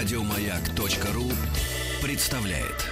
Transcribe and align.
Радиомаяк.ру 0.00 1.24
представляет. 2.02 2.86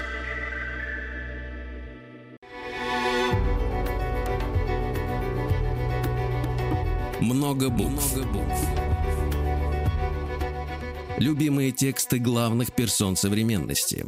Много 7.23 7.71
букв. 7.71 8.15
Любимые 11.17 11.73
тексты 11.73 12.19
главных 12.19 12.75
персон 12.75 13.17
современности. 13.17 14.05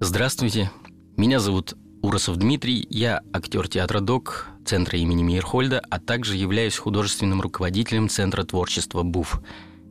Здравствуйте, 0.00 0.72
меня 1.16 1.38
зовут 1.38 1.74
Уросов 2.02 2.34
Дмитрий, 2.34 2.84
я 2.90 3.22
актер 3.32 3.68
театра 3.68 4.00
ДОК, 4.00 4.48
Центра 4.66 4.98
имени 4.98 5.22
Мейерхольда, 5.22 5.80
а 5.88 6.00
также 6.00 6.34
являюсь 6.34 6.78
художественным 6.78 7.40
руководителем 7.40 8.08
Центра 8.08 8.42
творчества 8.42 9.04
БУФ, 9.04 9.40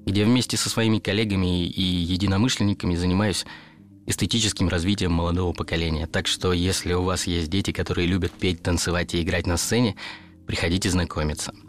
где 0.07 0.25
вместе 0.25 0.57
со 0.57 0.69
своими 0.69 0.97
коллегами 0.97 1.67
и 1.67 1.81
единомышленниками 1.81 2.95
занимаюсь 2.95 3.45
эстетическим 4.07 4.69
развитием 4.69 5.11
молодого 5.11 5.53
поколения. 5.53 6.07
Так 6.07 6.25
что, 6.25 6.53
если 6.53 6.93
у 6.93 7.03
вас 7.03 7.27
есть 7.27 7.49
дети, 7.49 7.71
которые 7.71 8.07
любят 8.07 8.31
петь, 8.31 8.63
танцевать 8.63 9.13
и 9.13 9.21
играть 9.21 9.45
на 9.45 9.57
сцене, 9.57 9.95
приходите 10.47 10.89
знакомиться– 10.89 11.53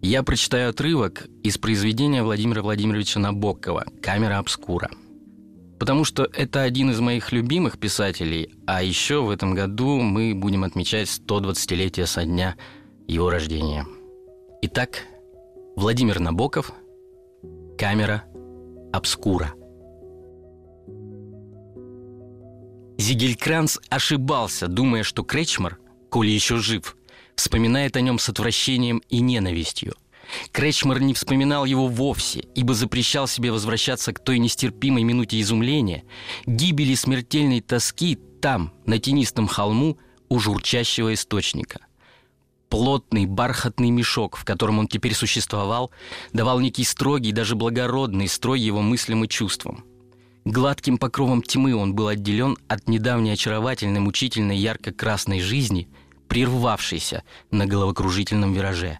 я 0.00 0.22
прочитаю 0.22 0.70
отрывок 0.70 1.26
из 1.42 1.58
произведения 1.58 2.22
Владимира 2.22 2.62
Владимировича 2.62 3.18
Набокова 3.18 3.84
«Камера 4.00 4.38
обскура». 4.38 4.90
Потому 5.80 6.04
что 6.04 6.28
это 6.32 6.62
один 6.62 6.92
из 6.92 7.00
моих 7.00 7.32
любимых 7.32 7.78
писателей, 7.78 8.50
а 8.64 8.80
еще 8.80 9.22
в 9.22 9.30
этом 9.30 9.54
году 9.54 9.98
мы 9.98 10.36
будем 10.36 10.62
отмечать 10.62 11.08
120-летие 11.08 12.06
со 12.06 12.24
дня 12.24 12.54
его 13.08 13.28
рождения. 13.28 13.86
Итак, 14.62 15.02
Владимир 15.74 16.20
Набоков 16.20 16.70
«Камера 17.78 18.24
обскура». 18.92 19.54
Зигелькранц 22.98 23.78
ошибался, 23.88 24.66
думая, 24.66 25.04
что 25.04 25.22
Кречмар, 25.22 25.78
коли 26.10 26.30
еще 26.30 26.58
жив, 26.58 26.96
вспоминает 27.36 27.96
о 27.96 28.00
нем 28.00 28.18
с 28.18 28.28
отвращением 28.28 29.00
и 29.08 29.20
ненавистью. 29.20 29.94
Кречмар 30.50 31.00
не 31.00 31.14
вспоминал 31.14 31.64
его 31.64 31.86
вовсе, 31.86 32.40
ибо 32.56 32.74
запрещал 32.74 33.28
себе 33.28 33.52
возвращаться 33.52 34.12
к 34.12 34.18
той 34.18 34.40
нестерпимой 34.40 35.04
минуте 35.04 35.40
изумления, 35.40 36.02
гибели 36.46 36.96
смертельной 36.96 37.60
тоски 37.60 38.18
там, 38.42 38.72
на 38.86 38.98
тенистом 38.98 39.46
холму, 39.46 39.98
у 40.28 40.40
журчащего 40.40 41.14
источника. 41.14 41.87
Плотный 42.68 43.26
бархатный 43.26 43.90
мешок, 43.90 44.36
в 44.36 44.44
котором 44.44 44.78
он 44.78 44.88
теперь 44.88 45.14
существовал, 45.14 45.90
давал 46.32 46.60
некий 46.60 46.84
строгий, 46.84 47.32
даже 47.32 47.56
благородный 47.56 48.28
строй 48.28 48.60
его 48.60 48.82
мыслям 48.82 49.24
и 49.24 49.28
чувствам. 49.28 49.84
Гладким 50.44 50.98
покровом 50.98 51.42
тьмы 51.42 51.74
он 51.74 51.94
был 51.94 52.08
отделен 52.08 52.56
от 52.68 52.88
недавней 52.88 53.32
очаровательной, 53.32 54.00
мучительной, 54.00 54.56
ярко-красной 54.56 55.40
жизни– 55.40 55.88
прервавшейся 56.28 57.24
на 57.50 57.66
головокружительном 57.66 58.52
вираже. 58.52 58.98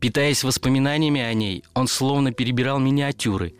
Питаясь 0.00 0.44
воспоминаниями 0.44 1.20
о 1.20 1.32
ней, 1.32 1.64
он 1.74 1.88
словно 1.88 2.32
перебирал 2.32 2.78
миниатюры. 2.78 3.54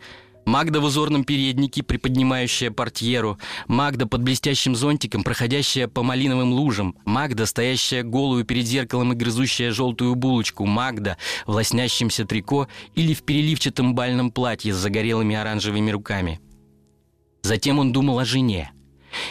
Магда 0.49 0.79
в 0.79 0.85
узорном 0.85 1.25
переднике, 1.25 1.83
приподнимающая 1.83 2.71
портьеру, 2.71 3.37
Магда 3.67 4.07
под 4.07 4.23
блестящим 4.23 4.75
зонтиком, 4.75 5.23
проходящая 5.23 5.87
по 5.87 6.01
малиновым 6.01 6.53
лужам, 6.53 6.95
Магда, 7.05 7.45
стоящая 7.45 8.01
голую 8.01 8.45
перед 8.45 8.65
зеркалом 8.65 9.13
и 9.13 9.15
грызущая 9.15 9.71
желтую 9.71 10.15
булочку, 10.15 10.65
Магда 10.65 11.17
в 11.45 11.51
лоснящемся 11.51 12.25
трико 12.25 12.67
или 12.95 13.13
в 13.13 13.21
переливчатом 13.21 13.93
бальном 13.93 14.31
платье 14.31 14.73
с 14.73 14.77
загорелыми 14.77 15.35
оранжевыми 15.35 15.91
руками. 15.91 16.39
Затем 17.43 17.77
он 17.77 17.91
думал 17.91 18.17
о 18.17 18.25
жене. 18.25 18.71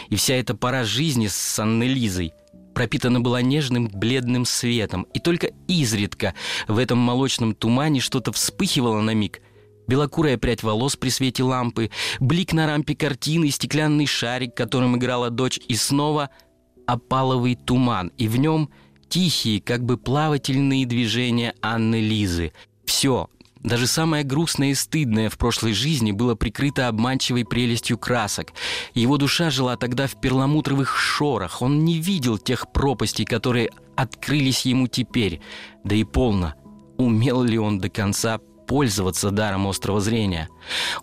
И 0.07 0.15
вся 0.15 0.35
эта 0.35 0.55
пора 0.55 0.85
жизни 0.85 1.27
с 1.27 1.59
Аннелизой 1.59 2.31
пропитана 2.73 3.19
была 3.19 3.41
нежным 3.41 3.89
бледным 3.89 4.45
светом, 4.45 5.05
и 5.13 5.19
только 5.19 5.51
изредка 5.67 6.33
в 6.69 6.77
этом 6.77 6.97
молочном 6.97 7.53
тумане 7.55 7.99
что-то 7.99 8.31
вспыхивало 8.31 9.01
на 9.01 9.13
миг. 9.13 9.41
Белокурая 9.89 10.37
прядь 10.37 10.61
волос 10.61 10.95
при 10.95 11.09
свете 11.09 11.41
лампы, 11.41 11.89
блик 12.19 12.53
на 12.53 12.67
рампе 12.67 12.93
картины, 12.93 13.49
стеклянный 13.49 14.05
шарик, 14.05 14.53
которым 14.53 14.95
играла 14.95 15.31
дочь, 15.31 15.59
и 15.67 15.73
снова 15.73 16.29
опаловый 16.85 17.55
туман, 17.55 18.11
и 18.15 18.27
в 18.27 18.37
нем 18.37 18.69
тихие, 19.09 19.59
как 19.59 19.83
бы 19.83 19.97
плавательные 19.97 20.85
движения 20.85 21.55
Анны 21.63 22.01
Лизы. 22.01 22.53
Все, 22.85 23.29
даже 23.63 23.87
самое 23.87 24.23
грустное 24.23 24.69
и 24.69 24.75
стыдное 24.75 25.27
в 25.27 25.39
прошлой 25.39 25.73
жизни 25.73 26.11
было 26.11 26.35
прикрыто 26.35 26.87
обманчивой 26.87 27.43
прелестью 27.43 27.97
красок. 27.97 28.53
Его 28.93 29.17
душа 29.17 29.49
жила 29.49 29.75
тогда 29.75 30.05
в 30.05 30.21
перламутровых 30.21 30.95
шорах. 30.95 31.63
Он 31.63 31.83
не 31.83 31.97
видел 31.97 32.37
тех 32.37 32.71
пропастей, 32.71 33.25
которые 33.25 33.71
открылись 33.95 34.67
ему 34.67 34.87
теперь. 34.87 35.41
Да 35.83 35.95
и 35.95 36.03
полно. 36.03 36.53
Умел 36.99 37.41
ли 37.41 37.57
он 37.57 37.79
до 37.79 37.89
конца 37.89 38.39
пользоваться 38.69 39.31
даром 39.31 39.67
острого 39.67 39.99
зрения? 39.99 40.47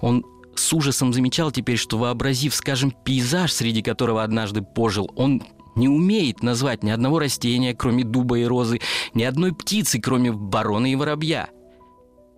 Он 0.00 0.24
с 0.54 0.72
ужасом 0.72 1.12
замечал 1.12 1.50
теперь, 1.50 1.76
что 1.76 1.98
вообразив, 1.98 2.54
скажем, 2.54 2.92
пейзаж, 3.04 3.52
среди 3.52 3.82
которого 3.82 4.22
однажды 4.22 4.62
пожил, 4.62 5.10
он 5.16 5.42
не 5.74 5.88
умеет 5.88 6.42
назвать 6.42 6.82
ни 6.82 6.88
одного 6.88 7.18
растения, 7.18 7.74
кроме 7.74 8.04
дуба 8.04 8.38
и 8.38 8.44
розы, 8.44 8.80
ни 9.12 9.24
одной 9.24 9.52
птицы, 9.52 10.00
кроме 10.00 10.32
ворона 10.32 10.86
и 10.90 10.96
воробья– 10.96 11.50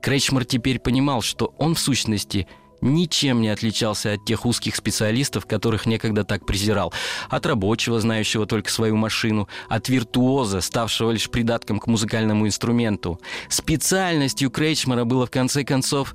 Кречмар 0.00 0.44
теперь 0.44 0.78
понимал, 0.78 1.22
что 1.22 1.54
он 1.58 1.74
в 1.74 1.80
сущности 1.80 2.46
ничем 2.80 3.40
не 3.40 3.48
отличался 3.48 4.12
от 4.12 4.24
тех 4.24 4.46
узких 4.46 4.76
специалистов, 4.76 5.46
которых 5.46 5.86
некогда 5.86 6.24
так 6.24 6.46
презирал. 6.46 6.92
От 7.28 7.46
рабочего, 7.46 8.00
знающего 8.00 8.46
только 8.46 8.70
свою 8.70 8.96
машину, 8.96 9.48
от 9.68 9.88
виртуоза, 9.88 10.60
ставшего 10.60 11.10
лишь 11.10 11.30
придатком 11.30 11.80
к 11.80 11.86
музыкальному 11.86 12.46
инструменту. 12.46 13.20
Специальностью 13.48 14.50
Кречмара 14.50 15.04
было 15.04 15.26
в 15.26 15.30
конце 15.30 15.64
концов 15.64 16.14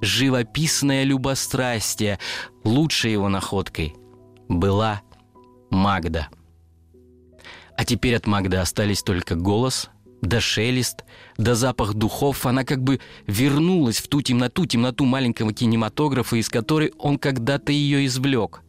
живописное 0.00 1.04
любострастие. 1.04 2.18
Лучшей 2.64 3.12
его 3.12 3.28
находкой 3.28 3.94
была 4.48 5.02
Магда. 5.70 6.28
А 7.76 7.84
теперь 7.84 8.16
от 8.16 8.26
Магды 8.26 8.56
остались 8.56 9.02
только 9.02 9.36
голос 9.36 9.90
да 10.22 10.40
шелест, 10.40 11.04
да 11.36 11.54
запах 11.54 11.94
духов, 11.94 12.46
она 12.46 12.64
как 12.64 12.82
бы 12.82 13.00
вернулась 13.26 13.98
в 13.98 14.08
ту 14.08 14.22
темноту, 14.22 14.66
темноту 14.66 15.04
маленького 15.04 15.52
кинематографа, 15.52 16.36
из 16.36 16.48
которой 16.48 16.92
он 16.98 17.18
когда-то 17.18 17.72
ее 17.72 18.06
извлек. 18.06 18.62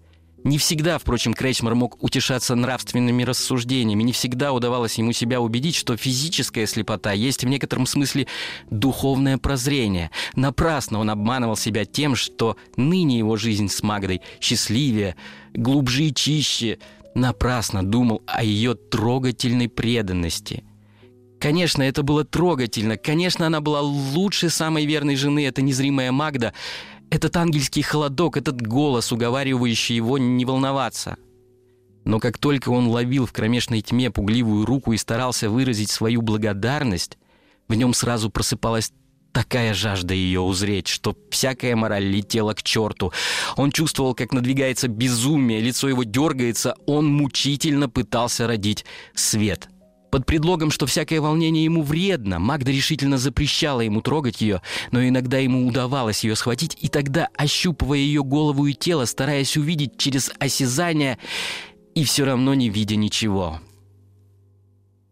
Не 0.44 0.58
всегда, 0.58 0.98
впрочем, 0.98 1.34
Кречмар 1.34 1.76
мог 1.76 2.02
утешаться 2.02 2.56
нравственными 2.56 3.24
рассуждениями, 3.24 4.04
не 4.04 4.14
всегда 4.14 4.54
удавалось 4.54 4.98
ему 4.98 5.12
себя 5.12 5.42
убедить, 5.42 5.76
что 5.76 5.98
физическая 5.98 6.66
слепота 6.66 7.12
есть 7.12 7.44
в 7.44 7.48
некотором 7.48 7.86
смысле 7.86 8.28
духовное 8.70 9.38
прозрение. 9.38 10.12
Напрасно 10.36 11.00
он 11.00 11.10
обманывал 11.10 11.58
себя 11.58 11.84
тем, 11.84 12.16
что 12.16 12.56
ныне 12.78 13.18
его 13.18 13.36
жизнь 13.36 13.68
с 13.68 13.84
Магдой 13.84 14.22
счастливее, 14.40 15.16
глубже 15.54 16.06
и 16.06 16.14
чище. 16.14 16.80
Напрасно 17.16 17.84
думал 17.84 18.22
о 18.26 18.44
ее 18.44 18.76
трогательной 18.76 19.68
преданности– 19.68 20.64
Конечно, 21.40 21.82
это 21.84 22.04
было 22.04 22.26
трогательно. 22.26 22.98
Конечно, 22.98 23.48
она 23.48 23.62
была 23.62 23.82
лучшей 23.82 24.50
самой 24.50 24.86
верной 24.86 25.16
жены, 25.16 25.48
эта 25.48 25.62
незримая 25.62 26.12
Магда. 26.12 26.54
Этот 27.10 27.36
ангельский 27.38 27.82
холодок, 27.82 28.38
этот 28.38 28.62
голос, 28.62 29.12
уговаривающий 29.12 29.96
его 29.96 30.18
не 30.18 30.46
волноваться. 30.46 31.18
Но 32.04 32.20
как 32.20 32.38
только 32.38 32.70
он 32.70 32.88
ловил 32.88 33.26
в 33.26 33.32
кромешной 33.32 33.82
тьме 33.82 34.12
пугливую 34.12 34.66
руку 34.66 34.94
и 34.94 34.98
старался 34.98 35.50
выразить 35.50 35.90
свою 35.90 36.22
благодарность, 36.22 37.18
в 37.68 37.76
нем 37.76 37.94
сразу 37.94 38.30
просыпалась 38.30 38.92
такая 39.32 39.74
жажда 39.74 40.14
ее 40.14 40.42
узреть, 40.42 40.88
что 40.88 41.16
всякая 41.30 41.76
мораль 41.76 42.06
летела 42.06 42.54
к 42.54 42.64
черту. 42.64 43.14
Он 43.56 43.72
чувствовал, 43.72 44.14
как 44.14 44.34
надвигается 44.34 44.88
безумие, 44.88 45.62
лицо 45.62 45.88
его 45.88 46.04
дергается, 46.04 46.76
он 46.86 47.06
мучительно 47.08 47.88
пытался 47.88 48.48
родить 48.48 48.86
свет— 49.14 49.70
под 50.10 50.26
предлогом, 50.26 50.72
что 50.72 50.86
всякое 50.86 51.22
волнение 51.22 51.64
ему 51.64 51.84
вредно, 51.84 52.40
Магда 52.40 52.72
решительно 52.72 53.18
запрещала 53.18 53.82
ему 53.82 54.02
трогать 54.02 54.42
ее, 54.42 54.62
но 54.92 55.08
иногда 55.08 55.38
ему 55.38 55.68
удавалось 55.68 56.24
ее 56.24 56.36
схватить, 56.36 56.78
и 56.80 56.88
тогда, 56.88 57.30
ощупывая 57.36 58.00
ее 58.00 58.24
голову 58.24 58.66
и 58.66 58.74
тело, 58.74 59.06
стараясь 59.06 59.58
увидеть 59.58 59.98
через 59.98 60.32
осязание, 60.40 61.18
и 61.96 62.04
все 62.04 62.26
равно 62.26 62.54
не 62.54 62.70
видя 62.70 62.96
ничего. 62.96 63.60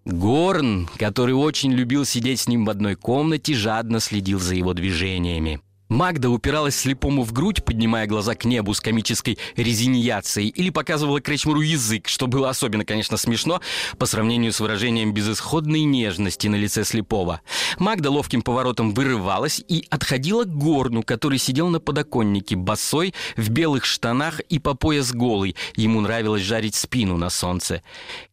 Горн, 0.06 0.88
который 0.98 1.36
очень 1.36 1.74
любил 1.74 2.06
сидеть 2.06 2.40
с 2.40 2.48
ним 2.48 2.64
в 2.64 2.70
одной 2.70 2.96
комнате, 2.96 3.54
жадно 3.54 4.00
следил 4.00 4.40
за 4.40 4.56
его 4.56 4.74
движениями. 4.74 5.60
Магда 5.90 6.30
упиралась 6.30 6.76
слепому 6.76 7.24
в 7.24 7.32
грудь, 7.32 7.64
поднимая 7.64 8.08
глаза 8.08 8.36
к 8.36 8.44
небу 8.44 8.74
с 8.74 8.82
комической 8.82 9.38
резиньяцией, 9.56 10.50
или 10.50 10.70
показывала 10.70 11.22
Кречмару 11.22 11.62
язык, 11.62 12.10
что 12.10 12.28
было 12.28 12.50
особенно, 12.50 12.84
конечно, 12.84 13.16
смешно 13.16 13.62
по 13.98 14.06
сравнению 14.06 14.52
с 14.52 14.60
выражением 14.60 15.14
безысходной 15.14 15.84
нежности 15.84 16.48
на 16.48 16.56
лице 16.56 16.84
слепого. 16.84 17.40
Магда 17.80 18.10
ловким 18.10 18.42
поворотом 18.42 18.94
вырывалась 18.94 19.64
и 19.66 19.86
отходила 19.90 20.44
к 20.44 20.54
горну, 20.54 21.04
который 21.04 21.38
сидел 21.38 21.70
на 21.70 21.80
подоконнике, 21.80 22.58
босой, 22.58 23.14
в 23.38 23.50
белых 23.50 23.86
штанах 23.86 24.42
и 24.42 24.60
по 24.60 24.74
пояс 24.74 25.14
голый. 25.14 25.56
Ему 25.76 26.02
нравилось 26.02 26.44
жарить 26.44 26.76
спину 26.76 27.18
на 27.18 27.30
солнце. 27.30 27.82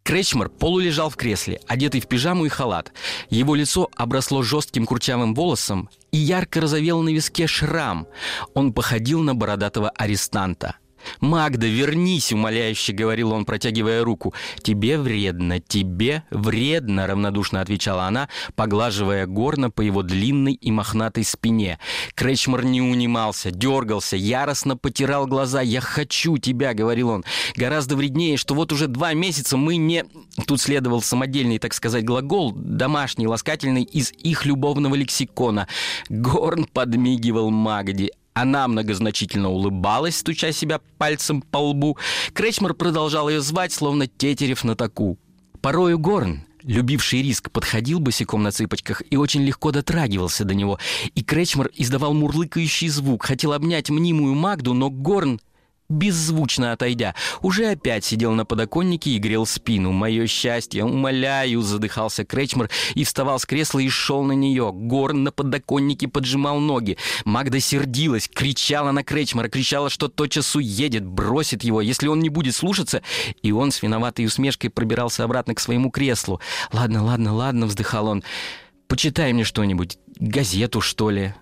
Кречмар 0.02 0.50
полулежал 0.50 1.08
в 1.08 1.16
кресле, 1.16 1.60
одетый 1.66 2.00
в 2.00 2.08
пижаму 2.08 2.44
и 2.44 2.48
халат. 2.48 2.92
Его 3.30 3.54
лицо 3.54 3.90
обросло 3.94 4.42
жестким 4.42 4.84
курчавым 4.86 5.34
волосом, 5.34 5.88
и 6.14 6.16
ярко 6.16 6.60
разовел 6.60 7.02
на 7.02 7.08
виске 7.08 7.48
шрам. 7.48 8.06
Он 8.54 8.72
походил 8.72 9.20
на 9.22 9.34
бородатого 9.34 9.90
арестанта. 9.90 10.76
«Магда, 11.20 11.66
вернись!»— 11.66 12.32
умоляюще 12.32 12.92
говорил 12.92 13.32
он, 13.32 13.44
протягивая 13.44 14.04
руку. 14.04 14.34
«Тебе 14.62 14.98
вредно, 14.98 15.60
тебе 15.60 16.24
вредно!»— 16.30 17.06
равнодушно 17.08 17.60
отвечала 17.60 18.04
она, 18.04 18.28
поглаживая 18.54 19.26
горно 19.26 19.70
по 19.70 19.80
его 19.80 20.02
длинной 20.02 20.54
и 20.54 20.70
мохнатой 20.70 21.24
спине. 21.24 21.78
Кречмар 22.14 22.64
не 22.64 22.80
унимался, 22.80 23.50
дергался, 23.50 24.16
яростно 24.16 24.76
потирал 24.76 25.26
глаза. 25.26 25.60
«Я 25.60 25.80
хочу 25.80 26.38
тебя!»— 26.38 26.74
говорил 26.74 27.10
он. 27.10 27.24
«Гораздо 27.56 27.96
вреднее, 27.96 28.36
что 28.36 28.54
вот 28.54 28.72
уже 28.72 28.88
два 28.88 29.12
месяца 29.14 29.56
мы 29.56 29.76
не...» 29.76 30.04
Тут 30.46 30.60
следовал 30.60 31.00
самодельный, 31.00 31.58
так 31.58 31.74
сказать, 31.74 32.04
глагол, 32.04 32.52
домашний, 32.52 33.26
ласкательный, 33.26 33.82
из 33.82 34.12
их 34.12 34.46
любовного 34.46 34.94
лексикона. 34.94 35.68
Горн 36.08 36.64
подмигивал 36.64 37.50
Магде. 37.50 38.10
Она 38.34 38.66
многозначительно 38.66 39.48
улыбалась, 39.48 40.16
стуча 40.16 40.50
себя 40.50 40.80
пальцем 40.98 41.40
по 41.40 41.58
лбу. 41.58 41.96
Кречмар 42.32 42.74
продолжал 42.74 43.28
ее 43.28 43.40
звать, 43.40 43.72
словно 43.72 44.08
тетерев 44.08 44.64
на 44.64 44.74
таку. 44.74 45.18
Порою 45.60 46.00
Горн, 46.00 46.44
любивший 46.64 47.22
риск, 47.22 47.52
подходил 47.52 48.00
босиком 48.00 48.42
на 48.42 48.50
цыпочках 48.50 49.02
и 49.08 49.16
очень 49.16 49.44
легко 49.44 49.70
дотрагивался 49.70 50.44
до 50.44 50.56
него. 50.56 50.80
И 51.14 51.22
Кречмар 51.22 51.70
издавал 51.76 52.12
мурлыкающий 52.12 52.88
звук, 52.88 53.24
хотел 53.24 53.52
обнять 53.52 53.88
мнимую 53.88 54.34
Магду, 54.34 54.74
но 54.74 54.90
Горн 54.90 55.40
беззвучно 55.88 56.72
отойдя, 56.72 57.14
уже 57.42 57.66
опять 57.66 58.04
сидел 58.04 58.32
на 58.32 58.44
подоконнике 58.44 59.10
и 59.10 59.18
грел 59.18 59.46
спину. 59.46 59.92
«Мое 59.92 60.26
счастье, 60.26 60.84
умоляю!»— 60.84 61.60
задыхался 61.62 62.24
Кречмар 62.24 62.70
и 62.94 63.04
вставал 63.04 63.38
с 63.38 63.46
кресла 63.46 63.80
и 63.80 63.88
шел 63.88 64.22
на 64.22 64.32
нее. 64.32 64.72
Горн 64.72 65.24
на 65.24 65.32
подоконнике 65.32 66.08
поджимал 66.08 66.58
ноги. 66.58 66.96
Магда 67.24 67.60
сердилась, 67.60 68.28
кричала 68.28 68.92
на 68.92 69.04
Кречмара, 69.04 69.48
кричала, 69.48 69.90
что 69.90 70.08
тотчас 70.08 70.54
уедет, 70.56 71.04
бросит 71.04 71.64
его, 71.64 71.80
если 71.80 72.08
он 72.08 72.20
не 72.20 72.28
будет 72.28 72.54
слушаться. 72.54 73.02
И 73.42 73.52
он 73.52 73.70
с 73.70 73.82
виноватой 73.82 74.26
усмешкой 74.26 74.70
пробирался 74.70 75.24
обратно 75.24 75.54
к 75.54 75.60
своему 75.60 75.90
креслу. 75.90 76.40
«Ладно, 76.72 77.04
ладно, 77.04 77.34
ладно»,— 77.34 77.66
вздыхал 77.66 78.06
он. 78.08 78.24
«Почитай 78.88 79.32
мне 79.32 79.44
что-нибудь, 79.44 79.98
газету, 80.18 80.80
что 80.80 81.10
ли». 81.10 81.34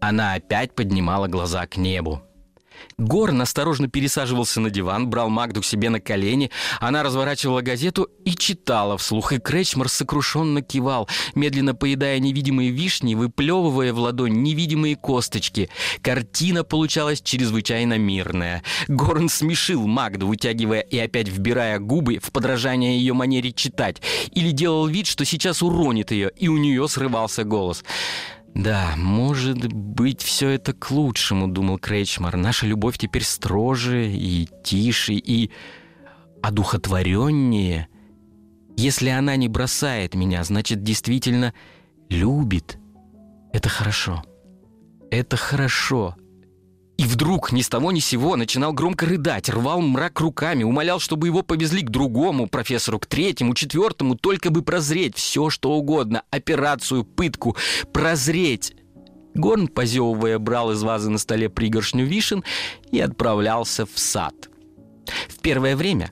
Она 0.00 0.34
опять 0.34 0.74
поднимала 0.74 1.28
глаза 1.28 1.66
к 1.66 1.76
небу. 1.76 2.22
Горн 2.98 3.42
осторожно 3.42 3.88
пересаживался 3.88 4.60
на 4.60 4.70
диван, 4.70 5.08
брал 5.08 5.28
Магду 5.28 5.60
к 5.60 5.64
себе 5.64 5.90
на 5.90 6.00
колени. 6.00 6.50
Она 6.80 7.02
разворачивала 7.02 7.60
газету 7.60 8.08
и 8.24 8.32
читала 8.32 8.98
вслух, 8.98 9.32
и 9.32 9.38
Кречмар 9.38 9.88
сокрушенно 9.88 10.62
кивал, 10.62 11.08
медленно 11.34 11.74
поедая 11.74 12.18
невидимые 12.18 12.70
вишни, 12.70 13.14
выплевывая 13.14 13.92
в 13.92 13.98
ладонь 13.98 14.42
невидимые 14.42 14.96
косточки. 14.96 15.70
Картина 16.02 16.64
получалась 16.64 17.20
чрезвычайно 17.22 17.98
мирная. 17.98 18.62
Горн 18.88 19.28
смешил 19.28 19.86
Магду, 19.86 20.26
вытягивая 20.26 20.80
и 20.80 20.98
опять 20.98 21.28
вбирая 21.28 21.78
губы 21.78 22.18
в 22.22 22.30
подражание 22.30 22.98
ее 22.98 23.14
манере 23.14 23.52
читать, 23.52 24.02
или 24.30 24.50
делал 24.50 24.86
вид, 24.86 25.06
что 25.06 25.24
сейчас 25.24 25.62
уронит 25.62 26.10
ее, 26.10 26.30
и 26.36 26.48
у 26.48 26.56
нее 26.56 26.88
срывался 26.88 27.44
голос. 27.44 27.84
«Да, 28.54 28.94
может 28.96 29.72
быть, 29.72 30.20
все 30.22 30.50
это 30.50 30.74
к 30.74 30.90
лучшему»,— 30.90 31.48
думал 31.48 31.78
Крейчмар. 31.78 32.36
«Наша 32.36 32.66
любовь 32.66 32.98
теперь 32.98 33.24
строже 33.24 34.12
и 34.12 34.46
тише, 34.62 35.14
и 35.14 35.50
одухотвореннее. 36.42 37.88
Если 38.76 39.08
она 39.08 39.36
не 39.36 39.48
бросает 39.48 40.14
меня, 40.14 40.44
значит, 40.44 40.82
действительно 40.82 41.54
любит. 42.08 42.78
Это 43.52 43.68
хорошо. 43.68 44.22
Это 45.10 45.36
хорошо. 45.36 46.16
И 46.98 47.04
вдруг 47.04 47.52
ни 47.52 47.62
с 47.62 47.68
того 47.68 47.90
ни 47.90 48.00
сего 48.00 48.36
начинал 48.36 48.72
громко 48.72 49.06
рыдать, 49.06 49.48
рвал 49.48 49.80
мрак 49.80 50.20
руками, 50.20 50.62
умолял, 50.62 51.00
чтобы 51.00 51.26
его 51.26 51.42
повезли 51.42 51.82
к 51.82 51.90
другому 51.90 52.48
профессору, 52.48 52.98
к 52.98 53.06
третьему, 53.06 53.54
четвертому, 53.54 54.14
только 54.14 54.50
бы 54.50 54.62
прозреть 54.62 55.16
все, 55.16 55.50
что 55.50 55.72
угодно, 55.72 56.22
операцию, 56.30 57.04
пытку, 57.04 57.56
прозреть. 57.92 58.74
Горн, 59.34 59.68
позевывая, 59.68 60.38
брал 60.38 60.72
из 60.72 60.82
вазы 60.82 61.08
на 61.08 61.18
столе 61.18 61.48
пригоршню 61.48 62.04
вишен 62.04 62.44
и 62.90 63.00
отправлялся 63.00 63.86
в 63.86 63.98
сад. 63.98 64.34
В 65.28 65.40
первое 65.40 65.74
время 65.74 66.10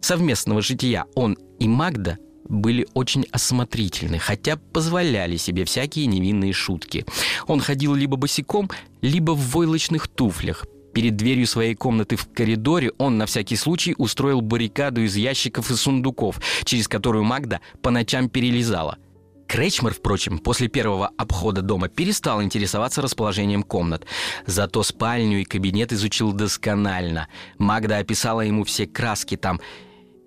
совместного 0.00 0.60
жития 0.60 1.06
он 1.14 1.38
и 1.58 1.66
Магда– 1.66 2.18
были 2.48 2.86
очень 2.94 3.26
осмотрительны, 3.30 4.18
хотя 4.18 4.56
позволяли 4.56 5.36
себе 5.36 5.64
всякие 5.64 6.06
невинные 6.06 6.52
шутки. 6.52 7.04
Он 7.46 7.60
ходил 7.60 7.94
либо 7.94 8.16
босиком, 8.16 8.70
либо 9.02 9.32
в 9.32 9.50
войлочных 9.50 10.08
туфлях. 10.08 10.66
Перед 10.94 11.16
дверью 11.16 11.46
своей 11.46 11.74
комнаты 11.74 12.16
в 12.16 12.28
коридоре 12.32 12.92
он 12.98 13.18
на 13.18 13.26
всякий 13.26 13.56
случай 13.56 13.94
устроил 13.98 14.40
баррикаду 14.40 15.02
из 15.02 15.14
ящиков 15.16 15.70
и 15.70 15.74
сундуков, 15.74 16.40
через 16.64 16.88
которую 16.88 17.24
Магда 17.24 17.60
по 17.82 17.90
ночам 17.90 18.28
перелезала. 18.28 18.98
Кречмер, 19.46 19.94
впрочем, 19.94 20.38
после 20.38 20.68
первого 20.68 21.10
обхода 21.16 21.62
дома 21.62 21.88
перестал 21.88 22.42
интересоваться 22.42 23.00
расположением 23.00 23.62
комнат. 23.62 24.04
Зато 24.44 24.82
спальню 24.82 25.40
и 25.40 25.44
кабинет 25.44 25.92
изучил 25.92 26.32
досконально. 26.32 27.28
Магда 27.56 27.98
описала 27.98 28.42
ему 28.42 28.64
все 28.64 28.86
краски 28.86 29.36
там. 29.38 29.58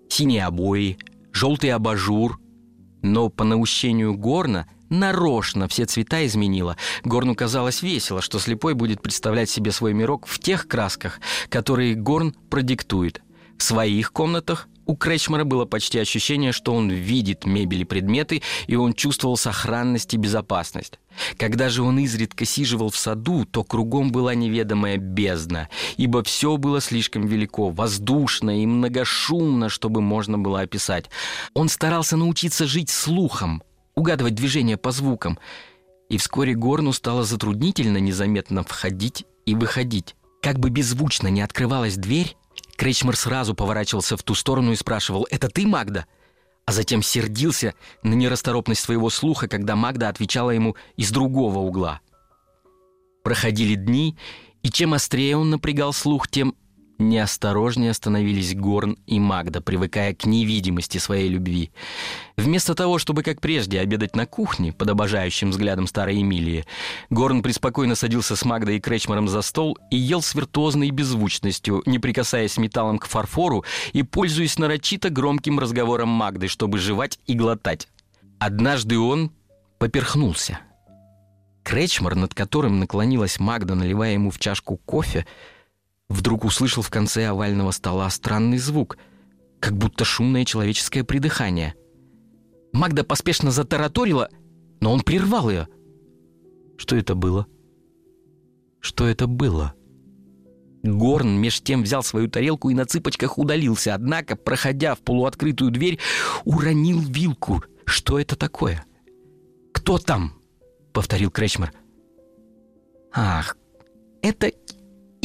Синие 0.10 0.46
обои, 0.46 0.98
желтый 1.32 1.72
абажур. 1.72 2.40
Но 3.02 3.30
по 3.30 3.44
наущению 3.44 4.16
Горна 4.16 4.68
нарочно 4.90 5.68
все 5.68 5.86
цвета 5.86 6.26
изменила. 6.26 6.78
Горну 7.04 7.36
казалось 7.36 7.82
весело, 7.82 8.22
что 8.22 8.40
слепой 8.40 8.74
будет 8.74 9.02
представлять 9.02 9.50
себе 9.50 9.72
свой 9.72 9.94
мирок 9.94 10.28
в 10.28 10.38
тех 10.40 10.68
красках, 10.68 11.20
которые 11.50 11.96
Горн 11.96 12.36
продиктует. 12.50 13.22
В 13.58 13.64
своих 13.64 14.12
комнатах 14.12 14.68
у 14.86 14.96
Кречмара 14.96 15.44
было 15.44 15.66
почти 15.66 16.00
ощущение, 16.00 16.52
что 16.52 16.74
он 16.74 16.90
видит 16.90 17.46
мебель 17.46 17.82
и 17.82 17.86
предметы, 17.86 18.42
и 18.68 18.76
он 18.76 18.94
чувствовал 18.94 19.38
сохранность 19.38 20.14
и 20.14 20.18
безопасность. 20.18 21.00
Когда 21.38 21.70
же 21.70 21.84
он 21.84 22.00
изредка 22.00 22.46
сиживал 22.46 22.90
в 22.90 22.98
саду, 22.98 23.46
то 23.46 23.64
кругом 23.64 24.12
была 24.12 24.34
неведомая 24.34 24.98
бездна, 24.98 25.70
ибо 25.98 26.24
все 26.24 26.58
было 26.58 26.82
слишком 26.82 27.26
велико, 27.28 27.70
воздушно 27.70 28.62
и 28.62 28.66
многошумно, 28.66 29.70
чтобы 29.70 30.02
можно 30.02 30.38
было 30.38 30.62
описать. 30.62 31.10
Он 31.54 31.70
старался 31.70 32.18
научиться 32.18 32.66
жить 32.66 32.90
слухом, 32.90 33.64
угадывать 33.96 34.36
движения 34.36 34.78
по 34.78 34.92
звукам, 34.92 35.38
и 36.10 36.18
вскоре 36.18 36.56
Горну 36.56 36.92
стало 36.92 37.24
затруднительно 37.24 37.98
незаметно 37.98 38.64
входить 38.64 39.26
и 39.46 39.56
выходить. 39.56 40.16
Как 40.42 40.60
бы 40.60 40.70
беззвучно 40.70 41.28
не 41.28 41.42
открывалась 41.42 41.96
дверь, 41.96 42.36
Кречмар 42.82 43.16
сразу 43.16 43.54
поворачивался 43.54 44.18
в 44.18 44.24
ту 44.24 44.34
сторону 44.34 44.72
и 44.72 44.76
спрашивал 44.76 45.28
«Это 45.30 45.50
ты, 45.50 45.68
Магда?» 45.68 46.08
А 46.66 46.72
затем 46.72 47.04
сердился 47.04 47.76
на 48.02 48.16
нерасторопность 48.16 48.82
своего 48.82 49.12
слуха, 49.12 49.48
когда 49.48 49.76
Магда 49.76 50.10
отвечала 50.10 50.50
ему 50.50 50.76
из 50.98 51.12
другого 51.12 51.60
угла. 51.60 52.00
Проходили 53.24 53.76
дни, 53.76 54.18
и 54.64 54.72
чем 54.72 54.96
острее 54.96 55.38
он 55.38 55.52
напрягал 55.52 55.94
слух, 55.94 56.28
тем 56.28 56.56
неосторожнее 57.02 57.94
становились 57.94 58.56
Горн 58.56 58.98
и 59.06 59.20
Магда, 59.20 59.60
привыкая 59.60 60.14
к 60.14 60.26
невидимости 60.26 60.98
своей 60.98 61.28
любви. 61.28 61.72
Вместо 62.38 62.76
того, 62.76 62.98
чтобы, 62.98 63.24
как 63.24 63.42
прежде, 63.42 63.80
обедать 63.80 64.16
на 64.16 64.26
кухне 64.26 64.72
под 64.72 64.90
обожающим 64.90 65.52
взглядом 65.52 65.88
старой 65.88 66.22
Эмилии, 66.22 66.66
Горн 67.10 67.42
преспокойно 67.42 67.96
садился 67.96 68.36
с 68.36 68.46
Магдой 68.46 68.78
и 68.78 68.80
Кречмаром 68.80 69.28
за 69.28 69.42
стол 69.42 69.78
и 69.90 69.98
ел 69.98 70.22
с 70.22 70.34
виртуозной 70.34 70.92
беззвучностью, 70.92 71.84
не 71.86 72.00
прикасаясь 72.00 72.58
металлом 72.58 73.00
к 73.00 73.06
фарфору 73.06 73.66
и 73.94 74.04
пользуясь 74.04 74.58
нарочито 74.58 75.10
громким 75.10 75.60
разговором 75.60 76.10
Магды, 76.10 76.48
чтобы 76.48 76.78
жевать 76.78 77.20
и 77.28 77.34
глотать. 77.34 77.88
Однажды 78.40 78.98
он 78.98 79.32
поперхнулся. 79.78 80.60
Кречмар, 81.64 82.16
над 82.16 82.34
которым 82.34 82.80
наклонилась 82.80 83.40
Магда, 83.40 83.76
наливая 83.76 84.14
ему 84.14 84.32
в 84.32 84.40
чашку 84.40 84.78
кофе, 84.78 85.28
вдруг 86.12 86.46
услышал 86.46 86.84
в 86.84 86.90
конце 86.90 87.28
овального 87.28 87.72
стола 87.72 88.10
странный 88.10 88.58
звук, 88.58 88.98
как 89.60 89.78
будто 89.78 90.04
шумное 90.06 90.46
человеческое 90.46 91.04
придыхание. 91.04 91.76
Магда 92.74 93.04
поспешно 93.04 93.52
затараторила, 93.52 94.30
но 94.80 94.94
он 94.94 95.02
прервал 95.02 95.50
ее. 95.50 95.68
Что 96.78 96.96
это 96.96 97.16
было? 97.16 97.48
Что 98.80 99.08
это 99.08 99.28
было? 99.28 99.74
Горн 100.84 101.40
меж 101.40 101.62
тем 101.62 101.84
взял 101.84 102.02
свою 102.02 102.28
тарелку 102.28 102.70
и 102.70 102.74
на 102.74 102.86
цыпочках 102.86 103.38
удалился, 103.38 103.94
однако, 103.94 104.36
проходя 104.36 104.96
в 104.96 105.00
полуоткрытую 105.00 105.70
дверь, 105.70 106.00
уронил 106.44 107.00
вилку. 107.00 107.64
Что 107.86 108.20
это 108.20 108.36
такое? 108.36 108.84
«Кто 109.74 109.98
там?»— 109.98 110.34
повторил 110.94 111.30
Кречмар. 111.30 111.72
«Ах, 113.14 113.58
это 114.22 114.52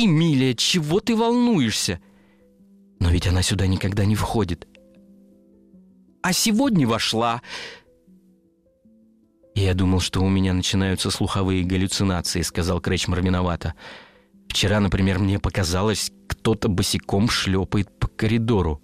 Эмилия, 0.07 0.55
чего 0.55 1.01
ты 1.01 1.15
волнуешься?» 1.15 2.01
«Но 2.99 3.11
ведь 3.11 3.27
она 3.27 3.43
сюда 3.43 3.67
никогда 3.67 4.05
не 4.05 4.15
входит». 4.15 4.67
«А 6.23 6.33
сегодня 6.33 6.89
вошла». 6.89 7.43
«Я 9.55 9.75
думал, 9.75 10.01
что 10.01 10.21
у 10.23 10.29
меня 10.29 10.55
начинаются 10.55 11.11
слуховые 11.11 11.65
галлюцинации»,— 11.65 12.41
сказал 12.43 12.81
Кречмар 12.81 13.23
виновато. 13.23 13.75
«Вчера, 14.49 14.81
например, 14.81 15.19
мне 15.19 15.39
показалось, 15.39 16.11
кто-то 16.29 16.69
босиком 16.69 17.29
шлепает 17.29 17.91
по 17.99 18.07
коридору». 18.07 18.83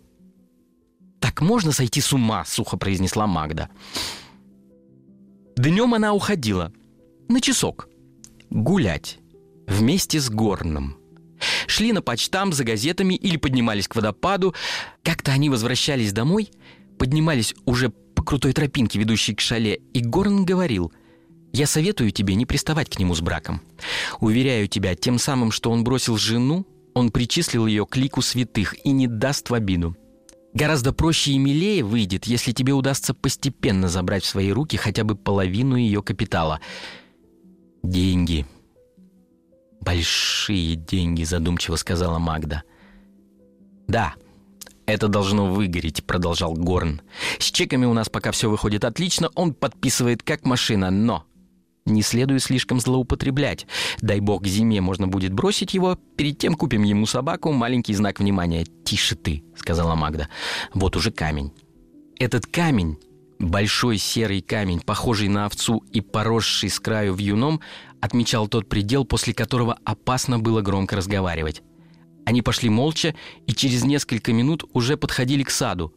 «Так 1.21 1.41
можно 1.41 1.73
сойти 1.73 2.01
с 2.01 2.13
ума»,— 2.13 2.45
сухо 2.47 2.77
произнесла 2.77 3.27
Магда. 3.27 3.71
Днем 5.57 5.95
она 5.95 6.13
уходила. 6.13 6.73
На 7.29 7.41
часок. 7.41 7.89
Гулять. 8.51 9.19
Вместе 9.67 10.21
с 10.21 10.29
Горном. 10.29 10.97
Шли 11.73 11.93
на 11.93 12.03
почтам 12.03 12.53
за 12.53 12.65
газетами 12.65 13.15
или 13.15 13.39
поднимались 13.39 13.89
к 13.89 13.97
водопаду. 13.97 14.55
Как-то 15.03 15.33
они 15.33 15.49
возвращались 15.49 16.13
домой, 16.13 16.51
поднимались 16.99 17.55
уже 17.65 17.89
по 17.89 18.23
крутой 18.23 18.53
тропинке, 18.53 18.99
ведущей 18.99 19.35
к 19.35 19.41
шале, 19.41 19.81
и 19.95 20.03
Горн 20.03 20.45
говорил— 20.45 20.93
я 21.55 21.67
советую 21.67 22.13
тебе 22.13 22.35
не 22.35 22.47
приставать 22.47 22.89
к 22.89 22.99
нему 22.99 23.15
с 23.15 23.21
браком. 23.21 23.61
Уверяю 24.21 24.69
тебя, 24.69 24.95
тем 24.95 25.19
самым, 25.19 25.51
что 25.51 25.71
он 25.71 25.85
бросил 25.85 26.17
жену, 26.17 26.67
он 26.95 27.11
причислил 27.11 27.67
ее 27.67 27.85
к 27.85 27.97
лику 27.97 28.23
святых 28.23 28.75
и 28.87 28.91
не 28.91 29.07
даст 29.07 29.51
в 29.51 29.55
обиду. 29.55 29.95
Гораздо 30.55 30.95
проще 30.95 31.33
и 31.33 31.39
милее 31.39 31.85
выйдет, 31.85 32.25
если 32.25 32.53
тебе 32.53 32.73
удастся 32.73 33.13
постепенно 33.13 33.89
забрать 33.89 34.25
в 34.25 34.29
свои 34.29 34.51
руки 34.51 34.77
хотя 34.77 35.05
бы 35.05 35.15
половину 35.15 35.77
ее 35.77 36.03
капитала. 36.03 36.61
Деньги. 37.83 38.47
Большие 39.83 40.77
деньги, 40.77 41.25
задумчиво 41.25 41.75
сказала 41.75 42.21
Магда. 42.21 42.63
Да, 43.89 44.15
это 44.87 45.09
должно 45.09 45.53
выгореть, 45.53 46.05
продолжал 46.05 46.55
Горн. 46.55 47.03
С 47.41 47.51
чеками 47.51 47.85
у 47.85 47.93
нас 47.93 48.09
пока 48.09 48.31
все 48.31 48.49
выходит 48.49 48.85
отлично, 48.85 49.29
он 49.35 49.55
подписывает 49.55 50.23
как 50.23 50.45
машина, 50.45 50.91
но 50.91 51.25
не 51.85 52.03
следует 52.03 52.45
слишком 52.45 52.79
злоупотреблять. 52.79 53.67
Дай 54.01 54.21
бог, 54.21 54.45
к 54.45 54.47
зиме 54.47 54.81
можно 54.81 55.09
будет 55.09 55.33
бросить 55.33 55.75
его. 55.75 55.99
Перед 56.17 56.39
тем 56.39 56.55
купим 56.55 56.85
ему 56.85 57.07
собаку, 57.07 57.51
маленький 57.51 57.95
знак 57.95 58.21
внимания. 58.21 58.65
«Тише 58.85 59.17
ты»,— 59.17 59.43
сказала 59.57 59.97
Магда. 59.97 60.29
«Вот 60.75 60.97
уже 60.97 61.11
камень». 61.11 61.53
Этот 62.21 62.47
камень, 62.47 62.99
большой 63.43 63.99
серый 63.99 64.41
камень, 64.41 64.81
похожий 64.81 65.29
на 65.29 65.47
овцу 65.47 65.85
и 65.93 66.01
поросший 66.01 66.71
с 66.71 66.81
краю 66.81 67.15
вьюном, 67.15 67.61
отмечал 68.01 68.49
тот 68.49 68.69
предел, 68.69 69.05
после 69.05 69.35
которого 69.35 69.79
опасно 69.85 70.39
было 70.39 70.63
громко 70.63 70.97
разговаривать. 70.97 71.63
Они 72.25 72.43
пошли 72.43 72.69
молча 72.69 73.15
и 73.47 73.53
через 73.53 73.85
несколько 73.85 74.33
минут 74.33 74.65
уже 74.73 74.97
подходили 74.97 75.43
к 75.43 75.51
саду. 75.51 75.93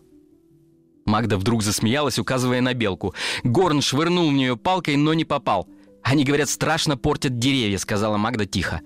Магда 1.06 1.38
вдруг 1.38 1.62
засмеялась, 1.62 2.18
указывая 2.18 2.62
на 2.62 2.74
белку. 2.74 3.14
Горн 3.44 3.82
швырнул 3.82 4.30
в 4.30 4.34
нее 4.34 4.58
палкой, 4.58 4.98
но 4.98 5.14
не 5.14 5.24
попал. 5.24 5.68
«Они, 6.02 6.24
говорят, 6.24 6.50
страшно 6.50 6.98
портят 6.98 7.40
деревья»,— 7.40 7.78
сказала 7.80 8.18
Магда 8.18 8.46
тихо. 8.46 8.82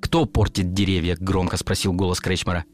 «Кто 0.00 0.24
портит 0.24 0.72
деревья?»— 0.72 1.16
громко 1.20 1.56
спросил 1.56 1.92
голос 1.92 2.20
Кречмара. 2.20 2.64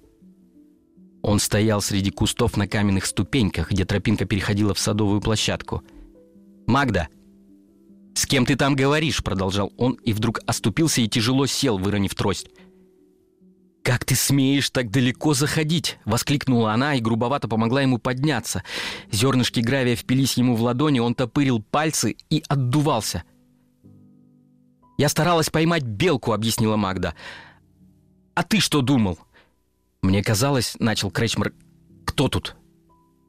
Он 1.23 1.39
стоял 1.39 1.83
среди 1.83 2.11
кустов 2.11 2.57
на 2.57 2.67
каменных 2.67 3.05
ступеньках, 3.07 3.71
где 3.71 3.85
тропинка 3.85 4.25
переходила 4.25 4.75
в 4.75 4.79
садовую 4.79 5.21
площадку. 5.21 5.83
«Магда!» 6.67 7.09
«С 8.15 8.27
кем 8.27 8.47
ты 8.47 8.57
там 8.57 8.75
говоришь?»— 8.75 9.23
продолжал 9.25 9.73
он, 9.77 9.93
и 10.05 10.13
вдруг 10.13 10.41
оступился 10.47 11.01
и 11.01 11.09
тяжело 11.09 11.47
сел, 11.47 11.79
выронив 11.79 12.15
трость. 12.15 12.49
«Как 13.83 14.05
ты 14.05 14.15
смеешь 14.15 14.71
так 14.71 14.91
далеко 14.91 15.33
заходить?»— 15.33 15.99
воскликнула 16.05 16.73
она 16.73 16.95
и 16.95 17.01
грубовато 17.01 17.49
помогла 17.49 17.83
ему 17.83 17.99
подняться. 17.99 18.63
Зернышки 19.11 19.61
гравия 19.61 19.97
впились 19.97 20.35
ему 20.35 20.55
в 20.55 20.63
ладони, 20.63 21.01
он 21.01 21.15
топырил 21.15 21.63
пальцы 21.63 22.17
и 22.29 22.43
отдувался. 22.47 23.25
«Я 24.99 25.09
старалась 25.09 25.49
поймать 25.49 25.83
белку»,— 25.83 26.33
объяснила 26.35 26.77
Магда. 26.77 27.15
«А 28.35 28.43
ты 28.43 28.61
что 28.61 28.83
думал?» 28.83 29.19
«Мне 30.03 30.23
казалось»,— 30.23 30.77
начал 30.79 31.11
Кречмар,— 31.11 31.53
«кто 32.07 32.29
тут?» 32.29 32.57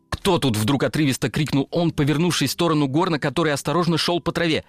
«Кто 0.09 0.37
тут?»— 0.37 0.55
вдруг 0.57 0.83
отрывисто 0.83 1.29
крикнул 1.29 1.67
он, 1.71 1.91
повернувшись 1.91 2.51
в 2.51 2.53
сторону 2.53 2.87
горна, 2.87 3.19
который 3.19 3.53
осторожно 3.53 3.97
шел 3.97 4.19
по 4.19 4.31
траве. 4.31 4.63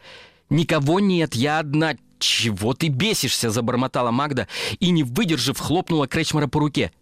«Никого 0.50 1.00
нет, 1.00 1.34
я 1.34 1.58
одна!» 1.58 1.96
«Чего 2.22 2.72
ты 2.72 2.86
бесишься?»— 2.86 3.50
забормотала 3.50 4.12
Магда 4.12 4.46
и, 4.78 4.90
не 4.90 5.02
выдержав, 5.02 5.58
хлопнула 5.58 6.06
Кречмара 6.06 6.46
по 6.46 6.60
руке. 6.60 6.92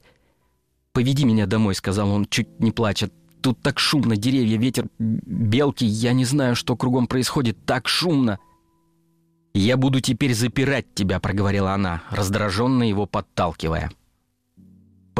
«Поведи 0.92 1.26
меня 1.26 1.44
домой»,— 1.44 1.74
сказал 1.76 2.10
он, 2.10 2.24
чуть 2.24 2.58
не 2.58 2.72
плача. 2.72 3.10
«Тут 3.42 3.60
так 3.60 3.78
шумно, 3.78 4.16
деревья, 4.16 4.56
ветер, 4.56 4.88
белки, 4.98 5.84
я 5.84 6.14
не 6.14 6.24
знаю, 6.24 6.56
что 6.56 6.74
кругом 6.74 7.06
происходит, 7.06 7.66
так 7.66 7.86
шумно!» 7.86 8.38
«Я 9.52 9.76
буду 9.76 10.00
теперь 10.00 10.32
запирать 10.32 10.94
тебя»,— 10.94 11.20
проговорила 11.20 11.74
она, 11.74 12.02
раздраженно 12.10 12.82
его 12.88 13.04
подталкивая. 13.04 13.90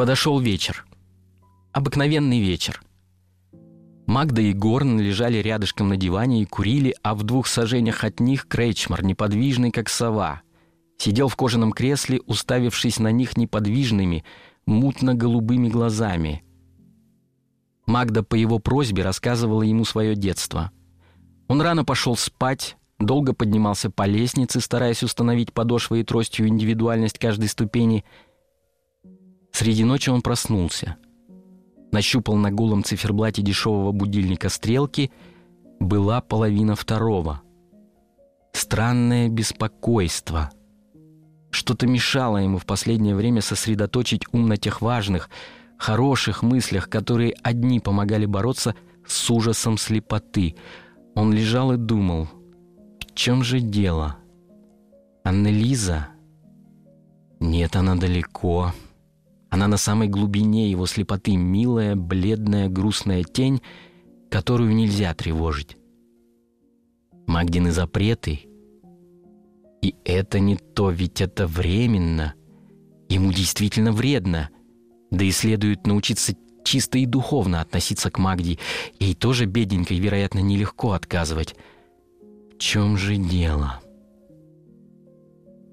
Подошел 0.01 0.39
вечер. 0.39 0.83
Обыкновенный 1.73 2.39
вечер. 2.39 2.81
Магда 4.07 4.41
и 4.41 4.51
Горн 4.51 4.99
лежали 4.99 5.37
рядышком 5.37 5.89
на 5.89 5.95
диване 5.95 6.41
и 6.41 6.45
курили, 6.47 6.95
а 7.03 7.13
в 7.13 7.21
двух 7.21 7.45
сажениях 7.45 8.03
от 8.03 8.19
них 8.19 8.47
Крейчмар, 8.47 9.03
неподвижный, 9.03 9.69
как 9.69 9.89
сова, 9.89 10.41
сидел 10.97 11.27
в 11.27 11.35
кожаном 11.35 11.71
кресле, 11.71 12.19
уставившись 12.25 12.97
на 12.97 13.11
них 13.11 13.37
неподвижными, 13.37 14.25
мутно-голубыми 14.65 15.69
глазами. 15.69 16.43
Магда 17.85 18.23
по 18.23 18.33
его 18.33 18.57
просьбе 18.57 19.03
рассказывала 19.03 19.61
ему 19.61 19.85
свое 19.85 20.15
детство. 20.15 20.71
Он 21.47 21.61
рано 21.61 21.85
пошел 21.85 22.15
спать, 22.15 22.75
долго 22.97 23.33
поднимался 23.33 23.91
по 23.91 24.07
лестнице, 24.07 24.61
стараясь 24.61 25.03
установить 25.03 25.53
подошвой 25.53 25.99
и 25.99 26.03
тростью 26.03 26.47
индивидуальность 26.47 27.19
каждой 27.19 27.49
ступени. 27.49 28.03
Среди 29.51 29.83
ночи 29.83 30.09
он 30.09 30.21
проснулся. 30.21 30.97
Нащупал 31.91 32.35
на 32.35 32.51
голом 32.51 32.83
циферблате 32.83 33.41
дешевого 33.41 33.91
будильника 33.91 34.49
стрелки. 34.49 35.11
Была 35.79 36.21
половина 36.21 36.75
второго. 36.75 37.41
Странное 38.53 39.29
беспокойство. 39.29 40.51
Что-то 41.49 41.87
мешало 41.87 42.37
ему 42.37 42.57
в 42.57 42.65
последнее 42.65 43.15
время 43.15 43.41
сосредоточить 43.41 44.23
ум 44.31 44.47
на 44.47 44.57
тех 44.57 44.81
важных, 44.81 45.29
хороших 45.77 46.43
мыслях, 46.43 46.89
которые 46.89 47.35
одни 47.43 47.79
помогали 47.79 48.25
бороться 48.25 48.75
с 49.05 49.29
ужасом 49.29 49.77
слепоты. 49.77 50.55
Он 51.15 51.33
лежал 51.33 51.73
и 51.73 51.77
думал— 51.77 52.29
чем 53.13 53.43
же 53.43 53.59
дело? 53.59 54.17
Аннелиза? 55.23 56.07
Нет, 57.39 57.75
она 57.75 57.95
далеко. 57.95 58.73
Она 59.51 59.67
на 59.67 59.77
самой 59.77 60.07
глубине 60.07 60.71
его 60.71 60.87
слепоты, 60.87 61.35
милая, 61.35 61.95
бледная, 61.95 62.69
грустная 62.69 63.23
тень, 63.23 63.61
которую 64.31 64.73
нельзя 64.73 65.13
тревожить. 65.13 65.77
Магдины 67.27 67.71
запреты. 67.71 68.47
И 69.83 69.93
это 70.03 70.39
не 70.39 70.55
то, 70.55 70.89
ведь 70.89 71.21
это 71.21 71.45
временно. 71.45 72.33
Ему 73.09 73.31
действительно 73.31 73.91
вредно. 73.91 74.49
Да 75.11 75.23
и 75.23 75.29
следует 75.31 75.85
научиться 75.85 76.33
чисто 76.63 76.97
и 76.97 77.05
духовно 77.05 77.61
относиться 77.61 78.09
к 78.09 78.17
Магде. 78.17 78.57
Ей 78.99 79.13
тоже 79.13 79.45
бедненькой, 79.45 79.99
вероятно, 79.99 80.39
нелегко 80.39 80.93
отказывать 80.93 81.55
чем 82.61 82.95
же 82.95 83.17
дело? 83.17 83.81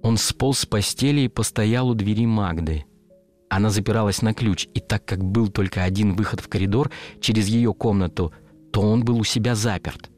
Он 0.02 0.16
сполз 0.16 0.60
с 0.60 0.66
постели 0.66 1.20
и 1.20 1.28
постоял 1.28 1.90
у 1.90 1.94
двери 1.94 2.24
Магды. 2.24 2.86
Она 3.50 3.70
запиралась 3.70 4.22
на 4.22 4.34
ключ, 4.34 4.68
и 4.74 4.80
так 4.80 5.04
как 5.04 5.24
был 5.24 5.48
только 5.48 5.82
один 5.82 6.14
выход 6.14 6.40
в 6.40 6.48
коридор 6.48 6.90
через 7.20 7.48
ее 7.48 7.72
комнату, 7.72 8.32
то 8.72 8.82
он 8.82 9.04
был 9.04 9.18
у 9.18 9.24
себя 9.24 9.54
заперт. 9.54 10.10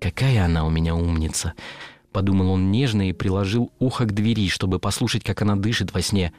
«Какая 0.00 0.44
она 0.44 0.66
у 0.66 0.70
меня 0.70 0.94
умница!»— 0.94 1.54
подумал 2.12 2.50
он 2.50 2.70
нежно 2.70 3.08
и 3.08 3.12
приложил 3.12 3.72
ухо 3.78 4.04
к 4.04 4.12
двери, 4.12 4.48
чтобы 4.48 4.78
послушать, 4.78 5.24
как 5.24 5.42
она 5.42 5.56
дышит 5.56 5.94
во 5.94 6.02
сне. 6.02 6.32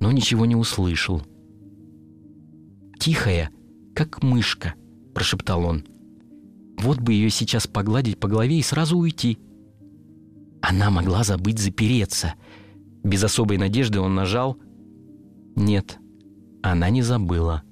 Но 0.00 0.12
ничего 0.12 0.46
не 0.46 0.56
услышал. 0.56 1.22
«Тихая, 2.98 3.50
как 3.94 4.22
мышка»,— 4.22 4.74
прошептал 5.14 5.64
он.— 5.64 5.84
вот 6.80 6.98
бы 6.98 7.12
ее 7.12 7.28
сейчас 7.28 7.66
погладить 7.66 8.18
по 8.18 8.26
голове 8.26 8.58
и 8.58 8.62
сразу 8.62 8.96
уйти. 8.96 9.38
Она 10.62 10.90
могла 10.90 11.24
забыть 11.24 11.58
запереться. 11.58 12.34
Без 13.02 13.24
особой 13.24 13.56
надежды 13.56 14.00
он 14.00 14.14
нажал. 14.14 14.58
Нет, 15.56 15.98
она 16.62 16.90
не 16.90 17.02
забыла. 17.02 17.62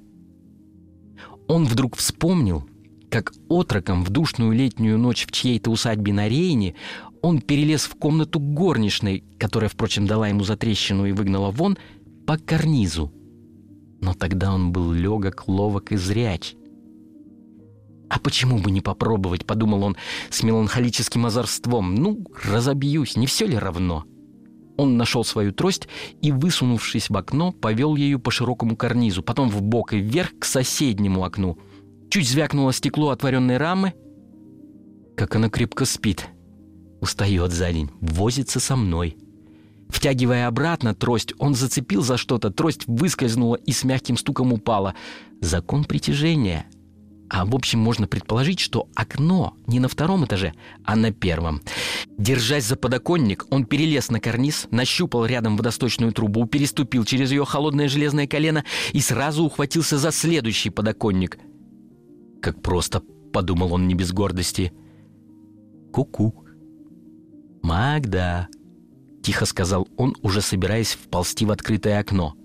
Он 1.46 1.64
вдруг 1.64 1.96
вспомнил, 1.96 2.68
как 3.10 3.32
отроком 3.48 4.04
в 4.04 4.10
душную 4.10 4.52
летнюю 4.52 4.98
ночь 4.98 5.26
в 5.26 5.32
чьей-то 5.32 5.70
усадьбе 5.70 6.12
на 6.12 6.28
Рейне 6.28 6.74
он 7.22 7.40
перелез 7.40 7.84
в 7.84 7.94
комнату 7.96 8.38
горничной, 8.38 9.24
которая, 9.38 9.68
впрочем, 9.68 10.06
дала 10.06 10.28
ему 10.28 10.44
затрещину 10.44 11.06
и 11.06 11.12
выгнала 11.12 11.50
вон, 11.50 11.76
по 12.26 12.36
карнизу. 12.36 13.12
Но 14.00 14.14
тогда 14.14 14.52
он 14.54 14.72
был 14.72 14.92
легок, 14.92 15.48
ловок 15.48 15.92
и 15.92 15.96
зряч. 15.96 16.54
«А 18.08 18.18
почему 18.20 18.58
бы 18.58 18.70
не 18.70 18.80
попробовать?»— 18.80 19.44
подумал 19.46 19.82
он 19.82 19.96
с 20.30 20.42
меланхолическим 20.42 21.26
озорством. 21.26 21.94
«Ну, 21.94 22.24
разобьюсь, 22.44 23.16
не 23.16 23.26
все 23.26 23.46
ли 23.46 23.56
равно?» 23.56 24.04
Он 24.78 24.96
нашел 24.96 25.24
свою 25.24 25.52
трость 25.52 25.88
и, 26.22 26.30
высунувшись 26.30 27.10
в 27.10 27.16
окно, 27.16 27.50
повел 27.50 27.96
ею 27.96 28.20
по 28.20 28.30
широкому 28.30 28.76
карнизу, 28.76 29.24
потом 29.24 29.50
в 29.50 29.60
бок 29.60 29.92
и 29.92 29.98
вверх 29.98 30.30
к 30.38 30.44
соседнему 30.44 31.24
окну. 31.24 31.58
Чуть 32.10 32.28
звякнуло 32.28 32.72
стекло 32.72 33.10
отворенной 33.10 33.56
рамы. 33.56 33.92
Как 35.16 35.34
она 35.34 35.50
крепко 35.50 35.84
спит. 35.84 36.28
Устает 37.00 37.50
за 37.52 37.72
день, 37.72 37.90
возится 38.00 38.60
со 38.60 38.76
мной. 38.76 39.16
Втягивая 39.88 40.46
обратно 40.46 40.94
трость, 40.94 41.32
он 41.38 41.56
зацепил 41.56 42.02
за 42.02 42.16
что-то, 42.16 42.50
трость 42.50 42.86
выскользнула 42.86 43.56
и 43.56 43.72
с 43.72 43.82
мягким 43.82 44.16
стуком 44.16 44.52
упала. 44.52 44.94
Закон 45.40 45.84
притяжения— 45.84 46.66
а 47.28 47.44
в 47.44 47.54
общем 47.54 47.78
можно 47.78 48.06
предположить, 48.06 48.60
что 48.60 48.88
окно 48.94 49.54
не 49.66 49.80
на 49.80 49.88
втором 49.88 50.24
этаже, 50.24 50.54
а 50.84 50.96
на 50.96 51.12
первом. 51.12 51.60
Держась 52.16 52.64
за 52.64 52.76
подоконник, 52.76 53.46
он 53.50 53.64
перелез 53.64 54.10
на 54.10 54.20
карниз, 54.20 54.66
нащупал 54.70 55.26
рядом 55.26 55.56
водосточную 55.56 56.12
трубу, 56.12 56.46
переступил 56.46 57.04
через 57.04 57.30
ее 57.30 57.44
холодное 57.44 57.88
железное 57.88 58.26
колено 58.26 58.64
и 58.92 59.00
сразу 59.00 59.44
ухватился 59.44 59.98
за 59.98 60.10
следующий 60.10 60.70
подоконник. 60.70 61.38
Как 62.40 62.62
просто, 62.62 63.02
подумал 63.32 63.74
он 63.74 63.88
не 63.88 63.94
без 63.94 64.12
гордости. 64.12 64.72
Ку-ку. 65.92 66.44
Магда, 67.62 68.48
тихо 69.22 69.44
сказал 69.44 69.88
он, 69.96 70.16
уже 70.22 70.40
собираясь 70.40 70.94
вползти 70.94 71.44
в 71.44 71.50
открытое 71.50 71.98
окно. 71.98 72.37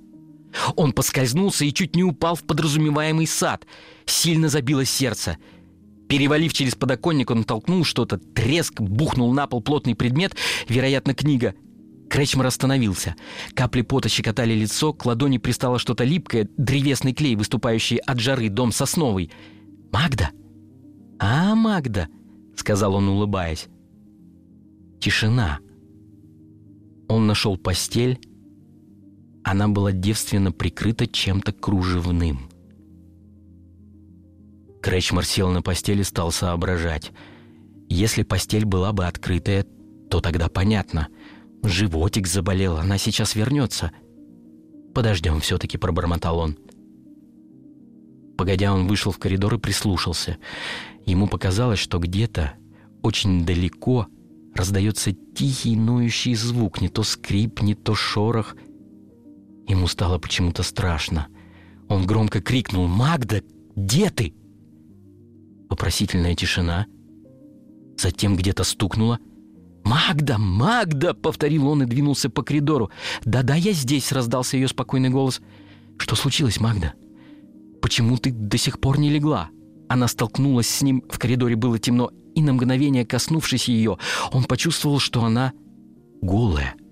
Он 0.75 0.91
поскользнулся 0.91 1.65
и 1.65 1.74
чуть 1.74 1.95
не 1.95 2.03
упал 2.03 2.36
в 2.36 2.43
подразумеваемый 2.43 3.27
сад. 3.27 3.65
Сильно 4.05 4.50
забилось 4.50 4.89
сердце. 4.89 5.38
Перевалив 6.07 6.53
через 6.53 6.75
подоконник, 6.75 7.31
он 7.31 7.43
толкнул 7.43 7.83
что-то, 7.83 8.17
треск, 8.17 8.79
бухнул 8.79 9.33
на 9.33 9.48
пол 9.48 9.62
плотный 9.62 9.95
предмет, 9.95 10.36
вероятно, 10.67 11.13
книга. 11.13 11.55
Кречмар 12.10 12.45
остановился. 12.45 13.15
Капли 13.55 13.81
пота 13.81 14.10
щекотали 14.10 14.53
лицо, 14.53 14.93
к 14.93 15.05
ладони 15.05 15.39
пристало 15.39 15.79
что-то 15.79 16.03
липкое, 16.03 16.48
древесный 16.57 17.13
клей, 17.13 17.36
выступающий 17.36 17.98
от 17.98 18.19
жары, 18.19 18.50
дом 18.50 18.72
сосновый. 18.72 19.31
«Магда?» 19.91 20.31
«А, 21.19 21.55
Магда!»— 21.55 22.07
сказал 22.55 22.95
он, 22.95 23.07
улыбаясь. 23.07 23.67
Тишина. 25.00 25.60
Он 27.07 27.27
нашел 27.27 27.57
постель, 27.57 28.19
она 29.44 29.68
была 29.68 29.92
девственно 29.92 30.52
прикрыта 30.52 31.06
чем-то 31.06 31.52
кружевным. 31.52 32.50
Кречмар 34.82 35.26
сел 35.26 35.50
на 35.50 35.62
постель 35.62 36.02
и 36.02 36.04
стал 36.04 36.32
соображать. 36.32 37.12
Если 37.90 38.24
постель 38.24 38.66
была 38.66 38.94
бы 38.94 39.06
открытая, 39.06 39.66
то 40.10 40.20
тогда 40.22 40.50
понятно. 40.50 41.10
Животик 41.64 42.28
заболел, 42.28 42.78
она 42.78 42.98
сейчас 42.98 43.36
вернется. 43.36 43.92
«Подождем»,— 44.94 45.40
все-таки 45.42 45.78
пробормотал 45.78 46.40
он. 46.40 46.58
Погодя, 48.38 48.74
он 48.74 48.88
вышел 48.88 49.12
в 49.12 49.20
коридор 49.20 49.56
и 49.56 49.60
прислушался. 49.60 50.38
Ему 51.06 51.28
показалось, 51.28 51.80
что 51.80 52.00
где-то, 52.00 52.54
очень 53.02 53.46
далеко, 53.46 54.08
раздается 54.54 55.14
тихий 55.14 55.76
ноющий 55.76 56.36
звук, 56.36 56.82
не 56.82 56.90
то 56.90 57.04
скрип, 57.04 57.62
не 57.62 57.76
то 57.76 57.96
шорох— 57.96 58.56
Ему 59.68 59.88
стало 59.88 60.18
почему-то 60.18 60.64
страшно. 60.64 61.28
Он 61.90 62.06
громко 62.06 62.42
крикнул 62.42 62.88
«Магда, 62.88 63.42
где 63.76 64.10
ты?» 64.10 64.34
Вопросительная 65.70 66.36
тишина. 66.36 66.86
Затем 67.98 68.36
где-то 68.36 68.64
стукнуло. 68.64 69.20
«Магда! 69.84 70.38
Магда!»— 70.38 71.14
повторил 71.16 71.68
он 71.68 71.84
и 71.84 71.86
двинулся 71.86 72.30
по 72.30 72.42
коридору. 72.42 72.90
«Да-да, 73.26 73.56
я 73.56 73.74
здесь!»— 73.74 74.12
раздался 74.14 74.58
ее 74.58 74.68
спокойный 74.68 75.10
голос. 75.10 75.42
«Что 75.98 76.16
случилось, 76.16 76.60
Магда? 76.60 76.94
Почему 77.82 78.18
ты 78.18 78.32
до 78.32 78.58
сих 78.58 78.80
пор 78.80 78.98
не 79.00 79.10
легла?» 79.10 79.50
Она 79.90 80.08
столкнулась 80.08 80.70
с 80.70 80.82
ним, 80.82 81.04
в 81.10 81.20
коридоре 81.20 81.56
было 81.56 81.78
темно, 81.78 82.12
и 82.34 82.42
на 82.42 82.54
мгновение, 82.54 83.06
коснувшись 83.06 83.68
ее, 83.68 83.98
он 84.32 84.46
почувствовал, 84.46 85.00
что 85.00 85.24
она 85.24 85.52
голая— 86.22 86.76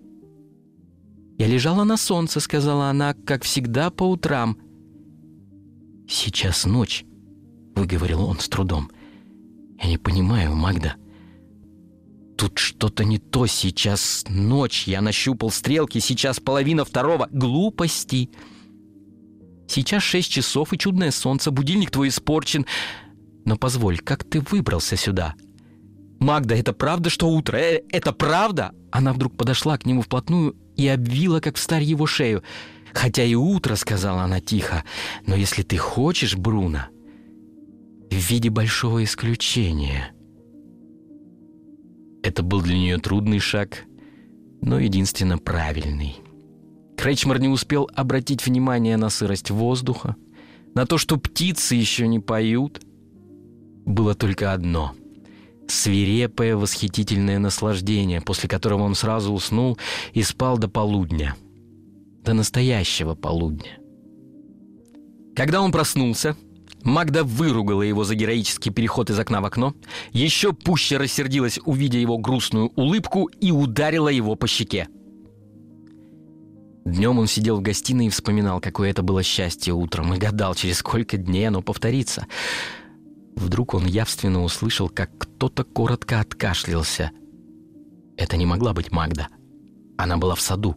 «Я 1.41 1.47
лежала 1.47 1.85
на 1.85 1.97
солнце»,— 1.97 2.39
сказала 2.39 2.91
она,— 2.91 3.15
«как 3.25 3.43
всегда 3.43 3.89
по 3.89 4.03
утрам». 4.03 4.59
«Сейчас 6.07 6.67
ночь»,— 6.67 7.03
выговорил 7.75 8.25
он 8.25 8.39
с 8.39 8.47
трудом. 8.47 8.91
«Я 9.81 9.89
не 9.89 9.97
понимаю, 9.97 10.53
Магда. 10.53 10.97
Тут 12.37 12.59
что-то 12.59 13.05
не 13.05 13.17
то. 13.17 13.47
Сейчас 13.47 14.23
ночь. 14.29 14.87
Я 14.87 15.01
нащупал 15.01 15.49
стрелки. 15.49 15.97
Сейчас 15.97 16.39
половина 16.39 16.85
второго. 16.85 17.27
Глупости. 17.31 18.29
Сейчас 19.67 20.03
шесть 20.03 20.29
часов 20.29 20.73
и 20.73 20.77
чудное 20.77 21.09
солнце. 21.09 21.49
Будильник 21.49 21.89
твой 21.89 22.09
испорчен. 22.09 22.67
Но 23.45 23.57
позволь, 23.57 23.97
как 23.97 24.23
ты 24.25 24.41
выбрался 24.41 24.95
сюда?» 24.95 25.33
«Магда, 26.19 26.53
это 26.53 26.71
правда, 26.71 27.09
что 27.09 27.29
утро? 27.29 27.57
Э, 27.57 27.81
это 27.89 28.13
правда?» 28.13 28.75
Она 28.91 29.11
вдруг 29.11 29.35
подошла 29.35 29.79
к 29.79 29.87
нему 29.87 30.03
вплотную 30.03 30.55
и 30.77 30.87
обвила, 30.87 31.39
как 31.39 31.55
встарь, 31.55 31.83
его 31.83 32.05
шею. 32.05 32.43
«Хотя 32.93 33.23
и 33.23 33.35
утро»,— 33.35 33.75
сказала 33.77 34.23
она 34.23 34.41
тихо,— 34.41 34.83
«но 35.25 35.35
если 35.35 35.63
ты 35.63 35.77
хочешь, 35.77 36.35
Бруно, 36.35 36.87
в 38.09 38.15
виде 38.15 38.49
большого 38.49 39.03
исключения». 39.03 40.11
Это 42.23 42.43
был 42.43 42.61
для 42.61 42.75
нее 42.75 42.97
трудный 42.97 43.39
шаг, 43.39 43.85
но 44.61 44.79
единственно 44.79 45.37
правильный. 45.37 46.17
Кречмар 46.97 47.39
не 47.39 47.47
успел 47.47 47.89
обратить 47.95 48.45
внимание 48.45 48.97
на 48.97 49.09
сырость 49.09 49.49
воздуха, 49.49 50.17
на 50.75 50.85
то, 50.85 50.97
что 50.97 51.17
птицы 51.17 51.75
еще 51.75 52.07
не 52.07 52.19
поют. 52.19 52.81
Было 53.85 54.13
только 54.13 54.53
одно— 54.53 54.93
свирепое 55.71 56.55
восхитительное 56.55 57.39
наслаждение, 57.39 58.21
после 58.21 58.49
которого 58.49 58.83
он 58.83 58.95
сразу 58.95 59.33
уснул 59.33 59.77
и 60.13 60.21
спал 60.21 60.57
до 60.57 60.67
полудня. 60.67 61.35
До 62.23 62.33
настоящего 62.33 63.15
полудня. 63.15 63.77
Когда 65.35 65.61
он 65.61 65.71
проснулся, 65.71 66.35
Магда 66.83 67.23
выругала 67.23 67.83
его 67.83 68.03
за 68.03 68.15
героический 68.15 68.71
переход 68.71 69.09
из 69.09 69.19
окна 69.19 69.41
в 69.41 69.45
окно, 69.45 69.75
еще 70.11 70.51
пуще 70.51 70.97
рассердилась, 70.97 71.59
увидя 71.65 71.99
его 71.99 72.17
грустную 72.17 72.71
улыбку, 72.75 73.25
и 73.25 73.51
ударила 73.51 74.09
его 74.09 74.35
по 74.35 74.47
щеке. 74.47 74.87
Днем 76.83 77.19
он 77.19 77.27
сидел 77.27 77.57
в 77.57 77.61
гостиной 77.61 78.07
и 78.07 78.09
вспоминал, 78.09 78.59
какое 78.59 78.89
это 78.89 79.03
было 79.03 79.21
счастье 79.21 79.73
утром, 79.73 80.13
и 80.15 80.17
гадал, 80.17 80.55
через 80.55 80.79
сколько 80.79 81.17
дней 81.17 81.47
оно 81.47 81.61
повторится— 81.61 82.25
Вдруг 83.35 83.73
он 83.73 83.85
явственно 83.85 84.43
услышал, 84.43 84.89
как 84.89 85.17
кто-то 85.17 85.63
коротко 85.63 86.19
откашлялся. 86.19 87.11
Это 88.17 88.37
не 88.37 88.45
могла 88.45 88.73
быть 88.73 88.91
Магда. 88.91 89.29
Она 89.97 90.17
была 90.17 90.35
в 90.35 90.41
саду. 90.41 90.75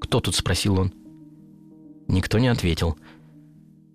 «Кто 0.00 0.20
тут?»— 0.20 0.34
спросил 0.36 0.78
он. 0.78 0.92
Никто 2.08 2.38
не 2.38 2.48
ответил. 2.48 2.96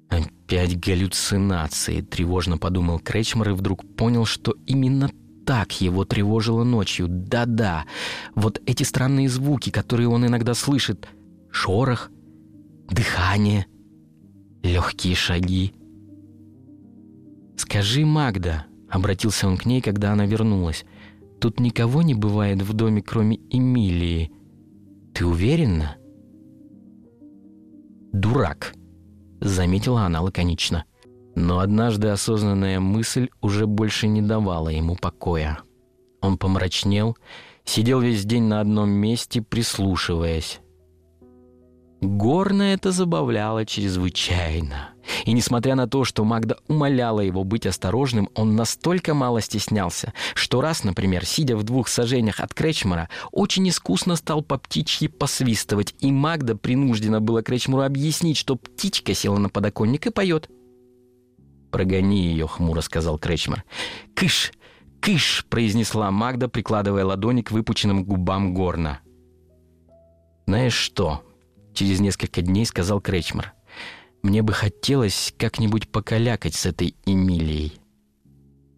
«Опять 0.09 0.79
галлюцинации»,— 0.79 2.01
тревожно 2.11 2.57
подумал 2.57 2.99
Кречмар 2.99 3.49
и 3.49 3.53
вдруг 3.53 3.85
понял, 3.95 4.25
что 4.25 4.55
именно 4.65 5.09
так 5.45 5.79
его 5.81 6.05
тревожило 6.05 6.63
ночью. 6.63 7.07
Да-да, 7.09 7.85
вот 8.35 8.61
эти 8.65 8.83
странные 8.83 9.29
звуки, 9.29 9.69
которые 9.69 10.09
он 10.09 10.25
иногда 10.25 10.53
слышит. 10.53 11.07
Шорох, 11.49 12.11
дыхание, 12.89 13.65
легкие 14.61 15.15
шаги— 15.15 15.73
«Скажи, 17.71 18.05
Магда»,— 18.05 18.65
обратился 18.89 19.47
он 19.47 19.55
к 19.55 19.65
ней, 19.65 19.79
когда 19.79 20.11
она 20.11 20.25
вернулась, 20.25 20.83
«тут 21.39 21.61
никого 21.61 22.01
не 22.01 22.13
бывает 22.13 22.61
в 22.61 22.73
доме, 22.73 23.01
кроме 23.01 23.37
Эмилии. 23.49 24.29
Ты 25.13 25.25
уверена?» 25.25 25.95
«Дурак»,— 28.11 28.73
заметила 29.39 30.01
она 30.01 30.19
лаконично. 30.19 30.83
Но 31.33 31.59
однажды 31.59 32.09
осознанная 32.09 32.81
мысль 32.81 33.29
уже 33.39 33.67
больше 33.67 34.09
не 34.09 34.21
давала 34.21 34.67
ему 34.67 34.97
покоя. 34.97 35.59
Он 36.19 36.37
помрачнел, 36.37 37.15
Сидел 37.63 38.01
весь 38.01 38.25
день 38.25 38.43
на 38.43 38.59
одном 38.59 38.89
месте, 38.89 39.41
прислушиваясь. 39.41 40.59
Горно 42.01 42.63
это 42.63 42.91
забавляло 42.91 43.65
чрезвычайно. 43.65 44.89
И 45.25 45.33
несмотря 45.33 45.75
на 45.75 45.87
то, 45.87 46.03
что 46.03 46.23
Магда 46.23 46.57
умоляла 46.67 47.21
его 47.21 47.43
быть 47.43 47.65
осторожным, 47.65 48.29
он 48.35 48.55
настолько 48.55 49.13
мало 49.13 49.41
стеснялся, 49.41 50.13
что 50.33 50.61
раз, 50.61 50.83
например, 50.83 51.25
сидя 51.25 51.55
в 51.55 51.63
двух 51.63 51.87
сажениях 51.87 52.39
от 52.39 52.53
Кречмара, 52.53 53.09
очень 53.31 53.67
искусно 53.69 54.15
стал 54.15 54.41
по 54.41 54.57
птичьи 54.57 55.07
посвистывать, 55.07 55.95
и 55.99 56.11
Магда 56.11 56.55
принуждена 56.55 57.19
была 57.19 57.41
Кречмару 57.41 57.83
объяснить, 57.83 58.37
что 58.37 58.55
птичка 58.55 59.13
села 59.13 59.37
на 59.37 59.49
подоконник 59.49 60.07
и 60.07 60.11
поет. 60.11 60.49
«Прогони 61.71 62.23
ее»,— 62.23 62.47
хмуро 62.49 62.81
сказал 62.81 63.17
Кречмар. 63.17 63.63
«Кыш! 64.13 64.51
Кыш!»— 64.99 65.45
произнесла 65.49 66.11
Магда, 66.11 66.47
прикладывая 66.49 67.05
ладони 67.05 67.41
к 67.41 67.51
выпученным 67.51 68.03
губам 68.03 68.53
Горна. 68.53 68.99
«Знаешь 70.45 70.73
что?» 70.73 71.23
через 71.73 71.99
несколько 71.99 72.41
дней 72.41 72.65
сказал 72.65 73.01
Кречмар. 73.01 73.53
«Мне 74.21 74.41
бы 74.41 74.53
хотелось 74.53 75.33
как-нибудь 75.37 75.89
покалякать 75.89 76.55
с 76.55 76.65
этой 76.65 76.95
Эмилией». 77.05 77.79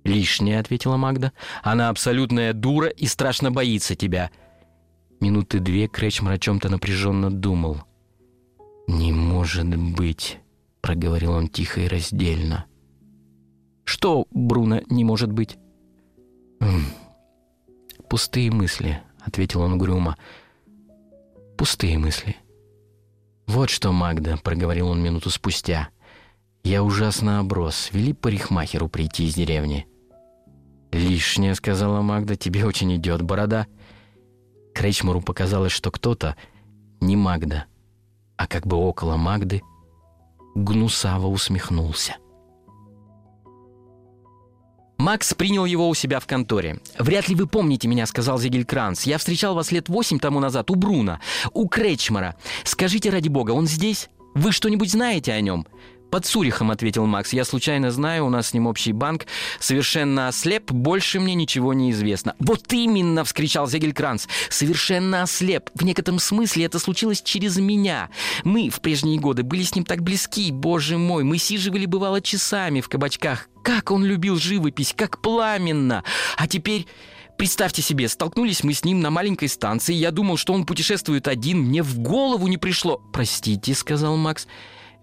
«Лишнее»,— 0.04 0.60
ответила 0.60 0.98
Магда. 0.98 1.32
«Она 1.64 1.90
абсолютная 1.90 2.54
дура 2.54 2.88
и 2.88 3.06
страшно 3.06 3.52
боится 3.52 3.96
тебя». 3.96 4.32
Минуты 5.20 5.60
две 5.60 5.88
Кречмар 5.88 6.34
о 6.34 6.40
чем-то 6.40 6.70
напряженно 6.70 7.32
думал. 7.32 7.84
«Не 8.88 9.14
может 9.14 9.68
быть»,— 9.76 10.40
проговорил 10.82 11.32
он 11.32 11.48
тихо 11.48 11.82
и 11.82 11.88
раздельно. 11.88 12.66
«Что, 13.86 14.26
Бруно, 14.32 14.82
не 14.90 15.06
может 15.06 15.32
быть?» 15.32 15.58
«Пустые 18.10 18.52
мысли»,— 18.52 19.02
ответил 19.22 19.62
он 19.62 19.74
угрюмо. 19.74 20.18
«Пустые 21.58 21.98
мысли». 21.98 22.36
«Вот 23.48 23.70
что, 23.70 23.92
Магда»,— 23.92 24.38
проговорил 24.44 24.90
он 24.90 25.02
минуту 25.02 25.30
спустя. 25.30 25.90
«Я 26.64 26.84
ужасно 26.84 27.40
оброс. 27.40 27.90
Вели 27.92 28.14
парикмахеру 28.14 28.88
прийти 28.88 29.26
из 29.26 29.36
деревни». 29.36 29.88
«Лишнее»,— 30.92 31.56
сказала 31.56 32.02
Магда,— 32.02 32.36
«тебе 32.38 32.66
очень 32.66 32.96
идет 32.96 33.22
борода». 33.22 33.68
Кречмару 34.74 35.22
показалось, 35.22 35.72
что 35.72 35.92
кто-то, 35.92 36.36
не 37.00 37.16
Магда, 37.16 37.66
а 38.38 38.48
как 38.48 38.66
бы 38.66 38.78
около 38.78 39.18
Магды, 39.18 39.62
гнусаво 40.56 41.28
усмехнулся. 41.28 42.18
Макс 44.98 45.34
принял 45.34 45.66
его 45.66 45.90
у 45.90 45.94
себя 45.94 46.20
в 46.20 46.28
конторе. 46.28 46.80
«Вряд 46.98 47.28
ли 47.28 47.36
вы 47.36 47.48
помните 47.48 47.88
меня»,— 47.88 48.06
сказал 48.08 48.40
Зигелькранц. 48.40 49.04
«Я 49.04 49.18
встречал 49.18 49.56
вас 49.56 49.72
лет 49.72 49.90
восемь 49.90 50.20
тому 50.20 50.40
назад 50.40 50.72
у 50.72 50.76
Бруна, 50.76 51.20
у 51.54 51.68
Кречмара. 51.68 52.36
Скажите, 52.64 53.10
ради 53.10 53.28
бога, 53.28 53.52
он 53.52 53.68
здесь? 53.68 54.10
Вы 54.34 54.52
что-нибудь 54.52 54.92
знаете 54.92 55.34
о 55.34 55.42
нем?» 55.42 55.68
«Под 56.14 56.28
Сурихом»,— 56.28 56.70
ответил 56.70 57.08
Макс. 57.08 57.34
«Я 57.34 57.44
случайно 57.44 57.90
знаю, 57.90 58.28
у 58.28 58.30
нас 58.30 58.50
с 58.50 58.54
ним 58.54 58.68
общий 58.68 58.92
банк. 58.92 59.26
Совершенно 59.60 60.28
ослеп, 60.28 60.72
больше 60.72 61.20
мне 61.20 61.34
ничего 61.34 61.74
не 61.74 61.90
известно». 61.90 62.36
«Вот 62.38 62.72
именно!»— 62.72 63.24
вскричал 63.26 63.66
Зегелькранц. 63.66 64.28
«Совершенно 64.50 65.24
ослеп. 65.24 65.72
В 65.74 65.84
некотором 65.84 66.20
смысле 66.20 66.66
это 66.66 66.78
случилось 66.78 67.24
через 67.24 67.58
меня. 67.58 68.12
Мы 68.44 68.70
в 68.70 68.80
прежние 68.80 69.20
годы 69.20 69.42
были 69.42 69.64
с 69.64 69.74
ним 69.74 69.86
так 69.86 70.04
близки, 70.04 70.52
боже 70.52 71.00
мой. 71.00 71.24
Мы 71.24 71.40
сиживали, 71.40 71.88
бывало, 71.88 72.22
часами 72.22 72.82
в 72.82 72.90
кабачках. 72.90 73.50
Как 73.64 73.90
он 73.90 74.06
любил 74.06 74.36
живопись, 74.36 74.94
как 74.96 75.20
пламенно! 75.20 76.04
А 76.38 76.48
теперь... 76.48 76.86
Представьте 77.36 77.82
себе, 77.82 78.08
столкнулись 78.08 78.64
мы 78.64 78.74
с 78.74 78.86
ним 78.86 79.02
на 79.02 79.10
маленькой 79.10 79.50
станции. 79.50 79.96
Я 79.96 80.12
думал, 80.12 80.38
что 80.38 80.54
он 80.54 80.68
путешествует 80.68 81.28
один. 81.28 81.62
Мне 81.62 81.82
в 81.82 81.98
голову 81.98 82.48
не 82.48 82.60
пришло. 82.60 83.02
«Простите»,— 83.12 83.74
сказал 83.76 84.18
Макс. 84.18 84.48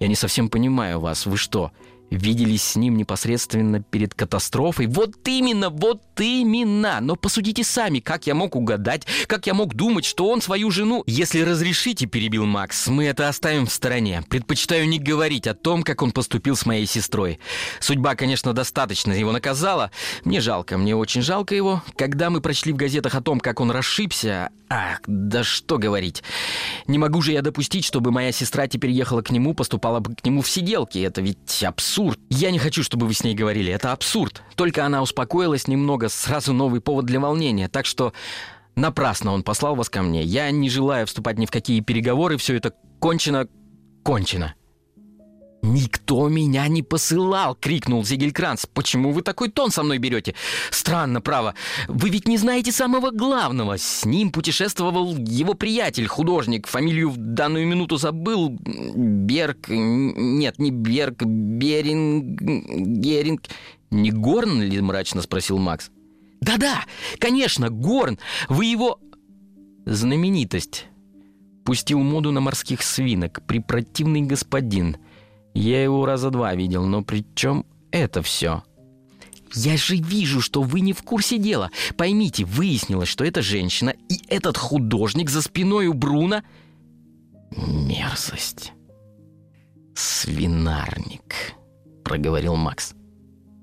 Я 0.01 0.09
не 0.09 0.17
совсем 0.17 0.49
понимаю 0.49 0.99
вас. 0.99 1.27
Вы 1.27 1.37
что, 1.37 1.71
виделись 2.11 2.63
с 2.63 2.77
ним 2.77 2.97
непосредственно 2.97 3.83
перед 3.83 4.15
катастрофой. 4.15 4.87
Вот 4.87 5.17
именно, 5.27 5.71
вот 5.71 6.03
именно. 6.19 6.99
Но 7.01 7.17
посудите 7.17 7.65
сами, 7.65 8.01
как 8.01 8.27
я 8.27 8.35
мог 8.35 8.57
угадать, 8.57 9.07
как 9.27 9.47
я 9.47 9.55
мог 9.55 9.75
думать, 9.75 10.05
что 10.05 10.29
он 10.29 10.43
свою 10.43 10.71
жену... 10.71 11.05
Если 11.07 11.41
разрешите, 11.41 12.07
перебил 12.07 12.47
Макс, 12.47 12.89
мы 12.89 13.07
это 13.07 13.29
оставим 13.29 13.67
в 13.67 13.73
стороне. 13.73 14.25
Предпочитаю 14.29 14.89
не 14.89 14.99
говорить 14.99 15.47
о 15.47 15.55
том, 15.55 15.83
как 15.83 16.03
он 16.03 16.13
поступил 16.13 16.57
с 16.57 16.67
моей 16.67 16.87
сестрой. 16.87 17.39
Судьба, 17.81 18.15
конечно, 18.17 18.53
достаточно 18.53 19.13
его 19.13 19.33
наказала. 19.33 19.91
Мне 20.25 20.41
жалко, 20.41 20.79
мне 20.79 20.97
очень 20.97 21.23
жалко 21.23 21.55
его. 21.55 21.83
Когда 21.97 22.31
мы 22.31 22.41
прочли 22.41 22.73
в 22.73 22.77
газетах 22.77 23.15
о 23.15 23.23
том, 23.23 23.41
как 23.41 23.61
он 23.61 23.71
расшибся... 23.71 24.51
Ах, 24.73 25.01
да 25.09 25.43
что 25.43 25.79
говорить. 25.79 26.23
Не 26.87 26.99
могу 26.99 27.23
же 27.23 27.33
я 27.33 27.43
допустить, 27.43 27.85
чтобы 27.85 28.13
моя 28.13 28.31
сестра 28.31 28.69
теперь 28.69 28.93
ехала 28.93 29.21
к 29.21 29.33
нему, 29.33 29.53
поступала 29.53 29.99
бы 29.99 30.15
к 30.15 30.25
нему 30.25 30.43
в 30.43 30.49
сиделки. 30.49 31.01
Это 31.01 31.21
ведь 31.21 31.65
абсурд 31.65 32.00
абсурд. 32.01 32.19
Я 32.31 32.51
не 32.51 32.59
хочу, 32.59 32.83
чтобы 32.83 33.07
вы 33.07 33.15
с 33.15 33.23
ней 33.23 33.35
говорили. 33.35 33.73
Это 33.73 33.93
абсурд. 33.93 34.43
Только 34.55 34.87
она 34.87 35.03
успокоилась 35.03 35.69
немного, 35.69 36.09
сразу 36.09 36.53
новый 36.53 36.81
повод 36.81 37.05
для 37.05 37.21
волнения. 37.21 37.69
Так 37.69 37.85
что 37.87 38.13
напрасно 38.75 39.33
он 39.33 39.43
послал 39.43 39.75
вас 39.75 39.91
ко 39.91 40.03
мне. 40.03 40.23
Я 40.23 40.51
не 40.51 40.71
желаю 40.71 41.07
вступать 41.07 41.39
ни 41.39 41.47
в 41.47 41.51
какие 41.51 41.81
переговоры. 41.81 42.39
Все 42.39 42.57
это 42.57 42.73
кончено, 43.01 43.49
кончено. 44.03 44.55
«Никто 45.63 46.29
меня 46.29 46.67
не 46.69 46.83
посылал!»— 46.83 47.55
крикнул 47.61 48.05
Зигелькранц. 48.05 48.67
«Почему 48.67 49.13
вы 49.13 49.23
такой 49.23 49.51
тон 49.51 49.71
со 49.71 49.83
мной 49.83 49.99
берете? 49.99 50.35
Странно, 50.71 51.21
право. 51.21 51.55
Вы 51.87 52.09
ведь 52.09 52.27
не 52.27 52.39
знаете 52.39 52.73
самого 52.73 53.11
главного. 53.11 53.77
С 53.77 54.05
ним 54.07 54.31
путешествовал 54.31 55.17
его 55.17 55.55
приятель, 55.55 56.07
художник. 56.07 56.67
Фамилию 56.67 57.11
в 57.11 57.17
данную 57.19 57.67
минуту 57.67 57.99
забыл. 57.99 58.49
Берг... 58.49 59.69
Нет, 59.69 60.59
не 60.59 60.71
Берг. 60.71 61.23
Беринг... 61.23 62.41
Геринг... 62.41 63.43
Не 63.91 64.13
Горн 64.13 64.63
ли?»— 64.63 64.81
мрачно 64.83 65.21
спросил 65.21 65.59
Макс. 65.59 65.91
«Да-да, 66.41 66.85
конечно, 67.19 67.69
Горн. 67.69 68.19
Вы 68.49 68.67
его...» 68.67 68.99
«Знаменитость. 69.85 70.87
Пустил 71.65 71.99
моду 72.01 72.33
на 72.33 72.41
морских 72.41 72.83
свинок. 72.83 73.43
Препротивный 73.47 74.23
господин». 74.23 74.97
Я 75.55 75.83
его 75.83 76.07
раза 76.07 76.31
два 76.31 76.55
видел, 76.55 76.87
но 76.87 77.03
при 77.03 77.25
чем 77.35 77.67
это 77.91 78.23
все? 78.23 78.63
Я 79.53 79.77
же 79.77 79.97
вижу, 79.97 80.41
что 80.41 80.63
вы 80.63 80.81
не 80.81 80.93
в 80.93 81.03
курсе 81.03 81.39
дела. 81.39 81.71
Поймите, 81.97 82.45
выяснилось, 82.45 83.09
что 83.09 83.25
эта 83.25 83.43
женщина 83.43 83.95
и 84.09 84.21
этот 84.29 84.57
художник 84.57 85.29
за 85.31 85.43
спиной 85.43 85.89
у 85.89 85.93
Бруна... 85.95 86.45
Мерзость. 87.51 88.73
Свинарник, 89.97 91.55
проговорил 92.05 92.55
Макс. 92.55 92.95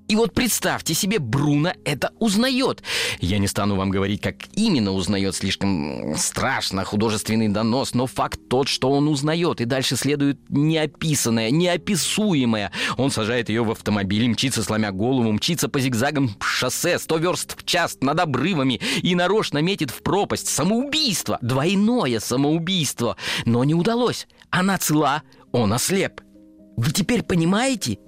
И 0.08 0.16
вот 0.16 0.32
представьте 0.32 0.94
себе, 0.94 1.18
Бруно 1.18 1.74
это 1.84 2.12
узнает. 2.18 2.82
Я 3.20 3.38
не 3.38 3.46
стану 3.46 3.76
вам 3.76 3.90
говорить, 3.90 4.22
как 4.22 4.36
именно 4.54 4.92
узнает, 4.92 5.34
слишком 5.34 6.16
страшно, 6.16 6.82
художественный 6.84 7.48
донос, 7.48 7.92
но 7.92 8.06
факт 8.06 8.40
тот, 8.48 8.68
что 8.68 8.90
он 8.90 9.06
узнает, 9.06 9.60
и 9.60 9.66
дальше 9.66 9.96
следует 9.96 10.38
неописанное, 10.48 11.50
неописуемое. 11.50 12.72
Он 12.96 13.10
сажает 13.10 13.50
ее 13.50 13.62
в 13.62 13.70
автомобиль, 13.70 14.28
мчится, 14.28 14.62
сломя 14.62 14.92
голову, 14.92 15.30
мчится 15.30 15.68
по 15.68 15.78
зигзагам 15.78 16.30
шоссе, 16.40 16.98
сто 16.98 17.18
верст 17.18 17.60
в 17.60 17.66
час 17.66 17.98
над 18.00 18.18
обрывами 18.18 18.80
и 19.02 19.14
нарочно 19.14 19.58
метит 19.58 19.90
в 19.90 20.02
пропасть. 20.02 20.48
Самоубийство! 20.48 21.38
Двойное 21.42 22.18
самоубийство! 22.20 23.18
Но 23.44 23.62
не 23.64 23.74
удалось. 23.74 24.26
Она 24.48 24.78
цела, 24.78 25.22
он 25.52 25.74
ослеп. 25.74 26.22
Вы 26.78 26.92
теперь 26.92 27.22
понимаете? 27.22 27.98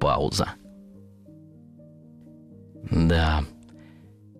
Пауза. 0.00 0.54
«Да, 2.90 3.44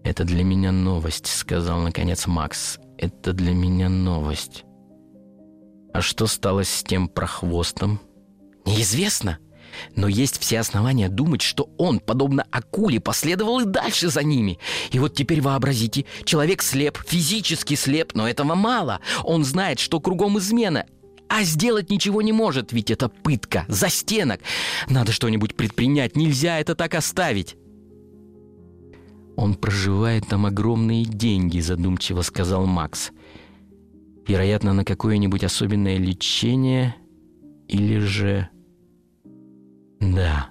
это 0.05 0.25
для 0.25 0.45
меня 0.45 0.73
новость»,— 0.73 1.27
сказал 1.27 1.81
наконец 1.81 2.27
Макс. 2.27 2.79
«Это 2.97 3.33
для 3.33 3.53
меня 3.53 3.89
новость». 3.89 4.65
«А 5.93 6.01
что 6.01 6.27
стало 6.27 6.65
с 6.65 6.83
тем 6.83 7.09
прохвостом?» 7.09 8.01
«Неизвестно», 8.65 9.39
но 9.97 10.09
есть 10.09 10.41
все 10.41 10.61
основания 10.61 11.09
думать, 11.09 11.43
что 11.43 11.71
он, 11.79 12.01
подобно 12.01 12.45
акуле, 12.51 13.01
последовал 13.01 13.61
и 13.61 13.65
дальше 13.65 14.09
за 14.09 14.23
ними. 14.23 14.59
И 14.91 14.99
вот 14.99 15.15
теперь 15.15 15.41
вообразите, 15.41 16.05
человек 16.25 16.63
слеп, 16.63 16.99
физически 17.07 17.75
слеп, 17.75 18.15
но 18.15 18.29
этого 18.29 18.55
мало. 18.55 19.01
Он 19.25 19.45
знает, 19.45 19.79
что 19.79 20.01
кругом 20.01 20.39
измена, 20.39 20.87
а 21.29 21.43
сделать 21.45 21.91
ничего 21.91 22.23
не 22.23 22.33
может, 22.33 22.73
ведь 22.73 22.91
это 22.91 23.09
пытка, 23.09 23.65
за 23.69 23.89
стенок. 23.89 24.41
Надо 24.89 25.13
что-нибудь 25.13 25.55
предпринять, 25.55 26.17
нельзя 26.17 26.59
это 26.59 26.75
так 26.75 26.95
оставить. 26.95 27.57
Он 29.37 29.55
проживает 29.55 30.27
там 30.27 30.47
огромные 30.47 31.05
деньги, 31.05 31.61
задумчиво 31.61 32.23
сказал 32.23 32.67
Макс. 32.67 33.13
Вероятно, 34.27 34.73
на 34.73 34.85
какое-нибудь 34.85 35.45
особенное 35.45 35.97
лечение 35.97 36.97
или 37.69 37.99
же... 37.99 38.49
Да, 40.01 40.51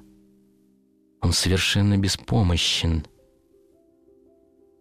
он 1.21 1.33
совершенно 1.33 1.97
беспомощен. 1.97 3.05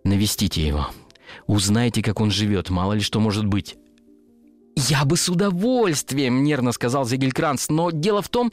Навестите 0.05 0.65
его. 0.65 0.89
Узнайте, 1.47 2.03
как 2.03 2.21
он 2.21 2.31
живет, 2.31 2.71
мало 2.71 2.93
ли 2.93 3.01
что 3.01 3.21
может 3.21 3.47
быть. 3.47 3.77
«Я 4.77 5.05
бы 5.07 5.17
с 5.17 5.29
удовольствием»,— 5.29 6.43
нервно 6.45 6.73
сказал 6.73 7.07
Зигелькранц, 7.07 7.69
«но 7.71 7.91
дело 7.91 8.21
в 8.21 8.29
том, 8.29 8.53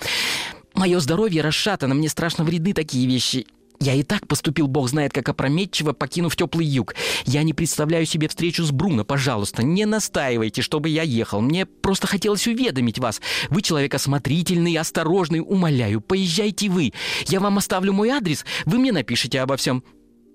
мое 0.73 0.99
здоровье 0.99 1.41
расшатано, 1.41 1.93
мне 1.95 2.07
страшно 2.07 2.45
вредны 2.45 2.73
такие 2.73 3.05
вещи. 3.05 3.45
Я 3.81 3.93
и 3.95 4.03
так 4.03 4.27
поступил, 4.27 4.67
бог 4.67 4.87
знает, 4.87 5.11
как 5.11 5.27
опрометчиво, 5.27 5.91
покинув 5.91 6.37
теплый 6.37 6.65
юг. 6.65 6.95
Я 7.25 7.43
не 7.43 7.53
представляю 7.53 8.05
себе 8.05 8.29
встречу 8.29 8.63
с 8.63 8.71
Бруно, 8.71 9.03
пожалуйста, 9.03 9.61
не 9.63 9.85
настаивайте, 9.85 10.61
чтобы 10.61 10.87
я 10.87 11.03
ехал. 11.03 11.41
Мне 11.41 11.65
просто 11.65 12.07
хотелось 12.07 12.47
уведомить 12.47 12.99
вас. 12.99 13.19
Вы 13.49 13.61
человек 13.61 13.93
осмотрительный, 13.93 14.77
осторожный, 14.77 15.41
умоляю, 15.41 15.99
поезжайте 15.99 16.69
вы. 16.69 16.93
Я 17.27 17.41
вам 17.41 17.57
оставлю 17.57 17.91
мой 17.91 18.09
адрес, 18.09 18.45
вы 18.63 18.77
мне 18.77 18.93
напишите 18.93 19.41
обо 19.41 19.57
всем. 19.57 19.83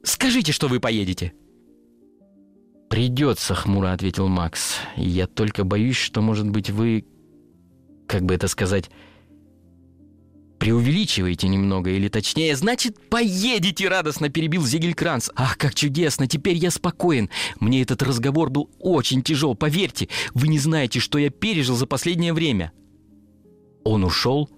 Скажите, 0.04 0.52
что 0.52 0.68
вы 0.68 0.80
поедете». 0.80 1.32
«Придется»,— 2.88 3.54
хмуро 3.56 3.92
ответил 3.92 4.28
Макс. 4.28 4.76
«Я 4.96 5.26
только 5.26 5.64
боюсь, 5.64 5.96
что, 5.96 6.22
может 6.22 6.48
быть, 6.48 6.70
вы, 6.70 7.04
как 8.06 8.22
бы 8.24 8.34
это 8.34 8.48
сказать, 8.48 8.90
преувеличиваете 10.58 11.48
немного, 11.48 11.90
или 11.90 12.08
точнее, 12.08 12.56
значит, 12.56 13.08
поедете, 13.08 13.88
радостно 13.88 14.28
перебил 14.28 14.64
Зигелькранц. 14.64 15.30
Ах, 15.36 15.56
как 15.56 15.74
чудесно, 15.74 16.26
теперь 16.26 16.56
я 16.56 16.70
спокоен. 16.70 17.30
Мне 17.60 17.82
этот 17.82 18.02
разговор 18.02 18.50
был 18.50 18.70
очень 18.80 19.22
тяжел, 19.22 19.54
поверьте, 19.54 20.08
вы 20.34 20.48
не 20.48 20.58
знаете, 20.58 20.98
что 20.98 21.18
я 21.18 21.30
пережил 21.30 21.76
за 21.76 21.86
последнее 21.86 22.32
время. 22.32 22.72
Он 23.84 24.04
ушел, 24.04 24.50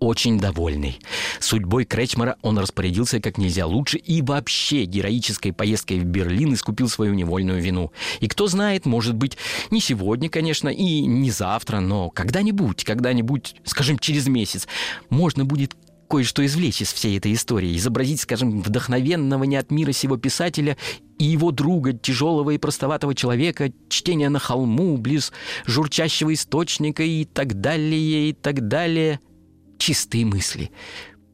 очень 0.00 0.38
довольный. 0.38 0.98
Судьбой 1.40 1.84
Кречмара 1.84 2.36
он 2.42 2.58
распорядился 2.58 3.20
как 3.20 3.38
нельзя 3.38 3.66
лучше 3.66 3.98
и 3.98 4.22
вообще 4.22 4.84
героической 4.84 5.52
поездкой 5.52 6.00
в 6.00 6.04
Берлин 6.04 6.54
искупил 6.54 6.88
свою 6.88 7.14
невольную 7.14 7.60
вину. 7.60 7.92
И 8.20 8.28
кто 8.28 8.46
знает, 8.46 8.86
может 8.86 9.14
быть, 9.14 9.36
не 9.70 9.80
сегодня, 9.80 10.28
конечно, 10.28 10.68
и 10.68 11.00
не 11.00 11.30
завтра, 11.30 11.80
но 11.80 12.10
когда-нибудь, 12.10 12.84
когда-нибудь, 12.84 13.56
скажем, 13.64 13.98
через 13.98 14.26
месяц, 14.26 14.66
можно 15.08 15.44
будет 15.44 15.76
кое-что 16.08 16.44
извлечь 16.44 16.82
из 16.82 16.92
всей 16.92 17.18
этой 17.18 17.32
истории, 17.32 17.76
изобразить, 17.76 18.20
скажем, 18.20 18.60
вдохновенного 18.60 19.44
не 19.44 19.56
от 19.56 19.70
мира 19.70 19.92
сего 19.92 20.16
писателя 20.16 20.76
и 21.18 21.24
его 21.24 21.50
друга, 21.50 21.92
тяжелого 21.92 22.50
и 22.50 22.58
простоватого 22.58 23.14
человека, 23.14 23.72
чтение 23.88 24.28
на 24.28 24.38
холму, 24.38 24.96
близ 24.96 25.32
журчащего 25.66 26.32
источника 26.34 27.02
и 27.02 27.24
так 27.24 27.60
далее, 27.60 28.30
и 28.30 28.32
так 28.32 28.68
далее– 28.68 29.20
чистые 29.78 30.24
мысли, 30.24 30.70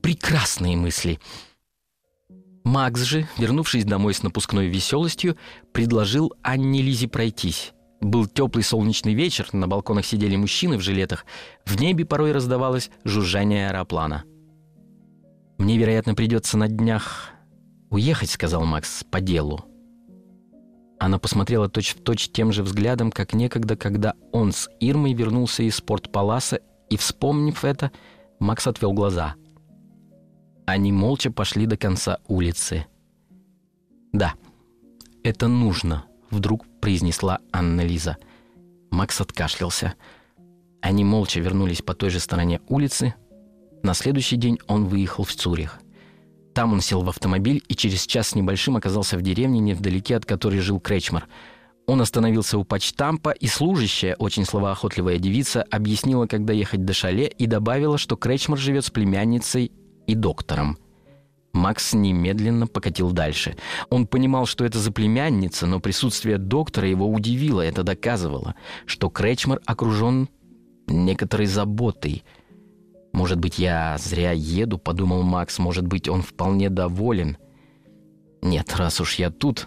прекрасные 0.02 0.76
мысли. 0.76 1.18
Макс 2.64 3.00
же, 3.00 3.26
вернувшись 3.38 3.84
домой 3.84 4.14
с 4.14 4.22
напускной 4.22 4.68
веселостью, 4.68 5.36
предложил 5.72 6.32
Анне 6.42 6.82
Лизе 6.82 7.08
пройтись. 7.08 7.72
Был 8.00 8.26
теплый 8.26 8.62
солнечный 8.62 9.14
вечер, 9.14 9.48
на 9.52 9.68
балконах 9.68 10.06
сидели 10.06 10.36
мужчины 10.36 10.78
в 10.78 10.80
жилетах, 10.80 11.26
в 11.66 11.80
небе 11.80 12.04
порой 12.04 12.32
раздавалось 12.32 12.90
жужжание 13.04 13.68
аэроплана. 13.68 14.24
«Мне, 15.58 15.76
вероятно, 15.76 16.14
придется 16.14 16.56
на 16.56 16.68
днях 16.68 17.30
уехать»,— 17.90 18.30
сказал 18.30 18.64
Макс,— 18.64 19.04
«по 19.10 19.20
делу». 19.20 19.66
Она 20.98 21.18
посмотрела 21.18 21.68
точь-в-точь 21.68 22.26
точь 22.26 22.32
тем 22.32 22.52
же 22.52 22.62
взглядом, 22.62 23.10
как 23.10 23.34
некогда, 23.34 23.76
когда 23.76 24.14
он 24.32 24.52
с 24.52 24.68
Ирмой 24.80 25.14
вернулся 25.14 25.62
из 25.62 25.76
спортпаласа, 25.76 26.60
и, 26.88 26.96
вспомнив 26.96 27.64
это,— 27.64 27.90
Макс 28.40 28.66
отвел 28.66 28.94
глаза. 28.94 29.34
Они 30.66 30.92
молча 30.92 31.30
пошли 31.30 31.66
до 31.66 31.76
конца 31.76 32.18
улицы. 32.26 32.86
«Да, 34.12 34.32
это 35.22 35.46
нужно»,— 35.46 36.06
вдруг 36.30 36.66
произнесла 36.80 37.40
Анна-Лиза. 37.52 38.16
Макс 38.90 39.20
откашлялся. 39.20 39.94
Они 40.80 41.04
молча 41.04 41.38
вернулись 41.38 41.82
по 41.82 41.92
той 41.94 42.08
же 42.08 42.18
стороне 42.18 42.60
улицы. 42.66 43.14
На 43.82 43.92
следующий 43.92 44.36
день 44.36 44.58
он 44.66 44.86
выехал 44.86 45.24
в 45.24 45.32
Цюрих. 45.32 45.78
Там 46.54 46.72
он 46.72 46.80
сел 46.80 47.02
в 47.02 47.08
автомобиль 47.10 47.62
и 47.68 47.74
через 47.76 48.06
час 48.06 48.28
с 48.28 48.34
небольшим 48.34 48.76
оказался 48.76 49.18
в 49.18 49.22
деревне, 49.22 49.60
невдалеке 49.60 50.16
от 50.16 50.24
которой 50.24 50.60
жил 50.60 50.80
Кречмар— 50.80 51.28
он 51.90 52.00
остановился 52.00 52.56
у 52.56 52.62
почтампа, 52.62 53.30
и 53.30 53.48
служащая, 53.48 54.14
очень 54.14 54.44
словоохотливая 54.44 55.18
девица, 55.18 55.64
объяснила, 55.72 56.26
когда 56.26 56.52
ехать 56.52 56.84
до 56.84 56.92
шале, 56.92 57.26
и 57.26 57.46
добавила, 57.46 57.98
что 57.98 58.14
Кречмар 58.14 58.60
живет 58.60 58.84
с 58.84 58.90
племянницей 58.90 59.72
и 60.06 60.14
доктором. 60.14 60.78
Макс 61.52 61.92
немедленно 61.92 62.68
покатил 62.68 63.10
дальше. 63.10 63.56
Он 63.88 64.06
понимал, 64.06 64.46
что 64.46 64.64
это 64.64 64.78
за 64.78 64.92
племянница, 64.92 65.66
но 65.66 65.80
присутствие 65.80 66.38
доктора 66.38 66.86
его 66.86 67.08
удивило. 67.08 67.60
Это 67.60 67.82
доказывало, 67.82 68.54
что 68.86 69.10
Кречмар 69.10 69.60
окружен 69.66 70.28
некоторой 70.86 71.46
заботой. 71.46 72.22
«Может 73.12 73.40
быть, 73.40 73.58
я 73.58 73.96
зря 73.98 74.30
еду»,— 74.30 74.78
подумал 74.78 75.24
Макс. 75.24 75.58
«Может 75.58 75.88
быть, 75.88 76.08
он 76.08 76.22
вполне 76.22 76.70
доволен». 76.70 77.36
«Нет, 78.42 78.76
раз 78.76 79.00
уж 79.00 79.16
я 79.16 79.30
тут, 79.30 79.66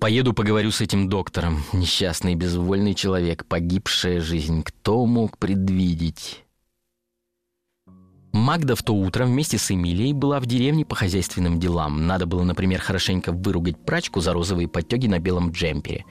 Поеду 0.00 0.32
поговорю 0.32 0.70
с 0.70 0.80
этим 0.80 1.08
доктором. 1.08 1.62
Несчастный 1.72 2.34
безвольный 2.34 2.94
человек, 2.94 3.44
погибшая 3.46 4.20
жизнь. 4.20 4.62
Кто 4.62 5.06
мог 5.06 5.38
предвидеть? 5.38 6.44
Магда 8.32 8.74
в 8.74 8.82
то 8.82 8.94
утро 8.94 9.26
вместе 9.26 9.58
с 9.58 9.70
Эмилией 9.70 10.12
была 10.12 10.40
в 10.40 10.46
деревне 10.46 10.84
по 10.86 10.94
хозяйственным 10.94 11.60
делам. 11.60 12.06
Надо 12.06 12.26
было, 12.26 12.42
например, 12.42 12.80
хорошенько 12.80 13.30
выругать 13.30 13.76
прачку 13.84 14.20
за 14.20 14.32
розовые 14.32 14.68
подтеги 14.68 15.06
на 15.06 15.18
белом 15.18 15.50
джемпере. 15.50 16.04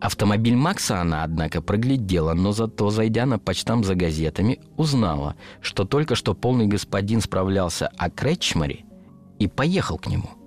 Автомобиль 0.00 0.56
Макса 0.56 1.02
она, 1.02 1.22
однако, 1.22 1.60
проглядела, 1.60 2.32
но 2.32 2.52
зато, 2.52 2.88
зайдя 2.88 3.26
на 3.26 3.38
почтам 3.38 3.84
за 3.84 3.94
газетами, 3.94 4.58
узнала, 4.78 5.36
что 5.60 5.84
только 5.84 6.14
что 6.14 6.34
полный 6.34 6.66
господин 6.66 7.20
справлялся 7.20 7.88
о 7.98 8.08
Кречмаре 8.08 8.84
и 9.38 9.46
поехал 9.46 9.98
к 9.98 10.06
нему. 10.06 10.39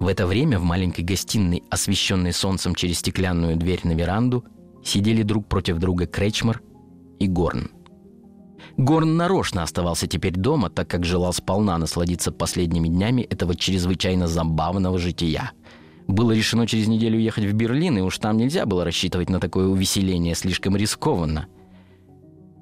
В 0.00 0.08
это 0.08 0.26
время 0.26 0.58
в 0.58 0.62
маленькой 0.62 1.04
гостиной, 1.04 1.62
освещенной 1.68 2.32
солнцем 2.32 2.74
через 2.74 3.00
стеклянную 3.00 3.56
дверь 3.56 3.80
на 3.84 3.92
веранду, 3.92 4.46
сидели 4.82 5.22
друг 5.22 5.46
против 5.46 5.76
друга 5.76 6.06
Кречмар 6.06 6.62
и 7.18 7.28
Горн. 7.28 7.70
Горн 8.78 9.18
нарочно 9.18 9.62
оставался 9.62 10.06
теперь 10.06 10.32
дома, 10.32 10.70
так 10.70 10.88
как 10.88 11.04
желал 11.04 11.34
сполна 11.34 11.76
насладиться 11.76 12.32
последними 12.32 12.88
днями 12.88 13.22
этого 13.22 13.54
чрезвычайно 13.54 14.26
забавного 14.26 14.98
жития. 14.98 15.52
Было 16.06 16.32
решено 16.32 16.66
через 16.66 16.88
неделю 16.88 17.18
ехать 17.18 17.44
в 17.44 17.52
Берлин, 17.52 17.98
и 17.98 18.00
уж 18.00 18.16
там 18.18 18.38
нельзя 18.38 18.64
было 18.64 18.84
рассчитывать 18.84 19.28
на 19.28 19.38
такое 19.38 19.66
увеселение, 19.66 20.34
слишком 20.34 20.76
рискованно. 20.76 21.46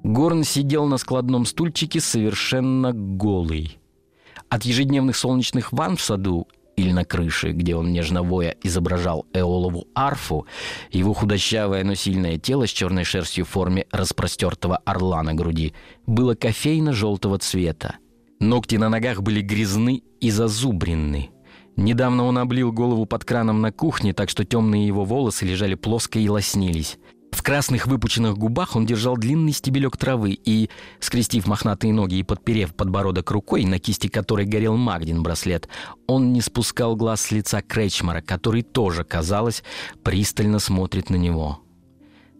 Горн 0.03 0.43
сидел 0.43 0.87
на 0.87 0.97
складном 0.97 1.45
стульчике 1.45 2.01
совершенно 2.01 2.91
голый. 2.91 3.79
От 4.49 4.63
ежедневных 4.65 5.15
солнечных 5.15 5.71
ванн 5.71 5.95
в 5.95 6.01
саду 6.01 6.47
или 6.79 6.93
на 6.93 7.03
крыше, 7.03 7.51
где 7.51 7.75
он 7.75 7.91
нежно 7.91 8.23
воя 8.23 8.55
изображал 8.63 9.25
эолову 9.33 9.87
арфу, 9.93 10.47
его 10.91 11.13
худощавое, 11.13 11.83
но 11.83 11.93
сильное 11.95 12.37
тело 12.37 12.67
с 12.67 12.69
черной 12.69 13.03
шерстью 13.03 13.43
в 13.43 13.49
форме 13.49 13.85
распростертого 13.91 14.77
орла 14.77 15.21
на 15.21 15.33
груди 15.33 15.73
было 16.07 16.35
кофейно-желтого 16.35 17.37
цвета. 17.39 17.95
Ногти 18.39 18.77
на 18.77 18.87
ногах 18.87 19.21
были 19.21 19.41
грязны 19.41 20.03
и 20.21 20.31
зазубренны. 20.31 21.31
Недавно 21.75 22.23
он 22.23 22.37
облил 22.37 22.71
голову 22.71 23.05
под 23.05 23.25
краном 23.25 23.61
на 23.61 23.71
кухне, 23.71 24.13
так 24.13 24.29
что 24.29 24.45
темные 24.45 24.87
его 24.87 25.03
волосы 25.03 25.45
лежали 25.45 25.75
плоско 25.75 26.19
и 26.19 26.29
лоснились. 26.29 26.97
В 27.31 27.43
красных 27.43 27.87
выпученных 27.87 28.37
губах 28.37 28.75
он 28.75 28.85
держал 28.85 29.15
длинный 29.15 29.53
стебелек 29.53 29.97
травы 29.97 30.31
и, 30.33 30.69
скрестив 30.99 31.47
мохнатые 31.47 31.93
ноги 31.93 32.15
и 32.15 32.23
подперев 32.23 32.75
подбородок 32.75 33.31
рукой, 33.31 33.65
на 33.65 33.79
кисти 33.79 34.07
которой 34.07 34.45
горел 34.45 34.75
Магдин 34.75 35.23
браслет, 35.23 35.69
он 36.07 36.33
не 36.33 36.41
спускал 36.41 36.95
глаз 36.95 37.21
с 37.21 37.31
лица 37.31 37.61
Кречмара, 37.61 38.21
который 38.21 38.63
тоже, 38.63 39.03
казалось, 39.03 39.63
пристально 40.03 40.59
смотрит 40.59 41.09
на 41.09 41.15
него. 41.15 41.61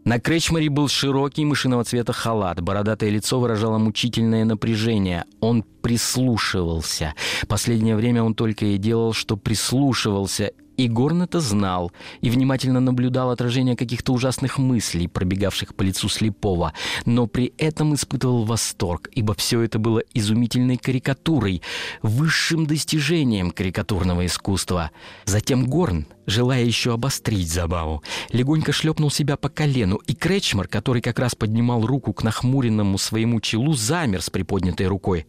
На 0.06 0.20
Кречмаре 0.20 0.70
был 0.70 0.88
широкий 0.88 1.46
мышиного 1.46 1.84
цвета 1.84 2.14
халат, 2.14 2.62
бородатое 2.62 3.10
лицо 3.10 3.40
выражало 3.40 3.78
мучительное 3.78 4.44
напряжение. 4.44 5.26
Он 5.40 5.62
прислушивался. 5.62 7.14
Последнее 7.48 7.96
время 7.96 8.24
он 8.24 8.34
только 8.34 8.66
и 8.66 8.78
делал, 8.78 9.14
что 9.14 9.38
прислушивался, 9.38 10.52
и 10.80 10.88
Горн 10.88 11.24
это 11.24 11.42
знал 11.42 11.92
и 12.22 12.30
внимательно 12.30 12.80
наблюдал 12.80 13.32
отражение 13.32 13.76
каких-то 13.76 14.14
ужасных 14.14 14.58
мыслей, 14.58 15.10
пробегавших 15.10 15.76
по 15.76 15.84
лицу 15.84 16.08
слепого, 16.08 16.74
но 17.06 17.28
при 17.28 17.52
этом 17.58 17.96
испытывал 17.96 18.46
восторг, 18.46 19.10
ибо 19.14 19.34
все 19.34 19.60
это 19.60 19.78
было 19.78 20.02
изумительной 20.14 20.78
карикатурой, 20.78 21.62
высшим 22.02 22.66
достижением 22.66 23.52
карикатурного 23.52 24.26
искусства. 24.26 24.92
Затем 25.26 25.66
Горн, 25.66 26.06
желая 26.26 26.64
еще 26.64 26.94
обострить 26.94 27.52
забаву, 27.52 28.02
легонько 28.32 28.72
шлепнул 28.72 29.12
себя 29.12 29.36
по 29.36 29.50
колену, 29.50 29.98
и 30.08 30.16
Кречмар, 30.16 30.70
который 30.70 31.02
как 31.02 31.20
раз 31.20 31.36
поднимал 31.36 31.86
руку 31.86 32.14
к 32.14 32.24
нахмуренному 32.24 32.98
своему 32.98 33.42
челу, 33.42 33.74
замер 33.74 34.22
с 34.22 34.30
приподнятой 34.30 34.88
рукой. 34.88 35.26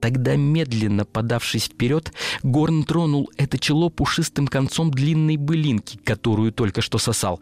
Тогда, 0.00 0.36
медленно 0.36 1.04
подавшись 1.04 1.64
вперед, 1.66 2.12
Горн 2.42 2.84
тронул 2.84 3.30
это 3.36 3.58
чело 3.58 3.88
пушистым 3.90 4.46
концом 4.46 4.90
длинной 4.90 5.36
былинки, 5.36 5.98
которую 5.98 6.52
только 6.52 6.80
что 6.80 6.98
сосал. 6.98 7.40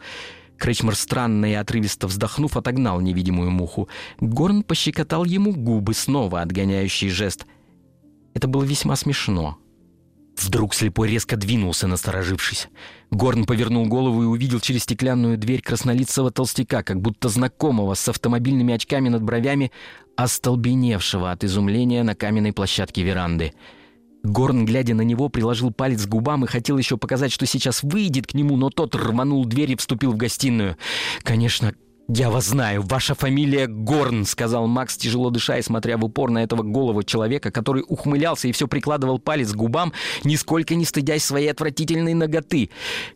Кречмар, 0.57 0.95
странно 0.95 1.51
и 1.51 1.53
отрывисто 1.53 2.07
вздохнув, 2.07 2.55
отогнал 2.55 3.01
невидимую 3.01 3.51
муху. 3.51 3.89
Горн 4.19 4.63
пощекотал 4.63 5.25
ему 5.25 5.53
губы, 5.53 5.93
снова 5.93 6.41
отгоняющий 6.41 7.09
жест. 7.09 7.45
Это 8.33 8.47
было 8.47 8.63
весьма 8.63 8.95
смешно. 8.95 9.57
Вдруг 10.37 10.73
слепой 10.73 11.09
резко 11.09 11.37
двинулся, 11.37 11.87
насторожившись. 11.87 12.67
Горн 13.09 13.45
повернул 13.45 13.85
голову 13.85 14.23
и 14.23 14.25
увидел 14.25 14.59
через 14.59 14.83
стеклянную 14.83 15.37
дверь 15.37 15.61
краснолицего 15.61 16.29
толстяка, 16.29 16.83
как 16.83 17.01
будто 17.01 17.29
знакомого 17.29 17.93
с 17.93 18.07
автомобильными 18.09 18.73
очками 18.73 19.07
над 19.07 19.23
бровями, 19.23 19.71
остолбеневшего 20.15 21.31
от 21.31 21.43
изумления 21.43 22.03
на 22.03 22.15
каменной 22.15 22.53
площадке 22.53 23.03
веранды. 23.03 23.53
Горн, 24.23 24.65
глядя 24.65 24.95
на 24.95 25.01
него, 25.01 25.29
приложил 25.29 25.71
палец 25.71 26.05
к 26.05 26.09
губам 26.09 26.45
и 26.45 26.47
хотел 26.47 26.77
еще 26.77 26.97
показать, 26.97 27.31
что 27.31 27.45
сейчас 27.45 27.83
выйдет 27.83 28.27
к 28.27 28.33
нему, 28.33 28.57
но 28.57 28.69
тот 28.69 28.95
рванул 28.95 29.45
дверь 29.45 29.73
и 29.73 29.75
вступил 29.75 30.13
в 30.13 30.17
гостиную. 30.17 30.77
Конечно, 31.21 31.73
«Я 32.07 32.29
вас 32.29 32.45
знаю, 32.49 32.83
ваша 32.83 33.15
фамилия 33.15 33.65
Горн»,— 33.65 34.25
сказал 34.27 34.67
Макс, 34.67 34.95
тяжело 34.95 35.31
дыша 35.31 35.57
и 35.57 35.63
смотря 35.63 35.97
в 35.97 36.05
упор 36.05 36.29
на 36.29 36.43
этого 36.43 36.61
голого 36.61 37.03
человека, 37.03 37.49
который 37.49 37.83
ухмылялся 37.87 38.47
и 38.47 38.51
все 38.51 38.67
прикладывал 38.67 39.17
палец 39.17 39.53
к 39.53 39.55
губам, 39.55 39.91
нисколько 40.23 40.75
не 40.75 40.85
стыдясь 40.85 41.23
своей 41.23 41.49
отвратительной 41.49 42.13
ноготы. 42.13 42.69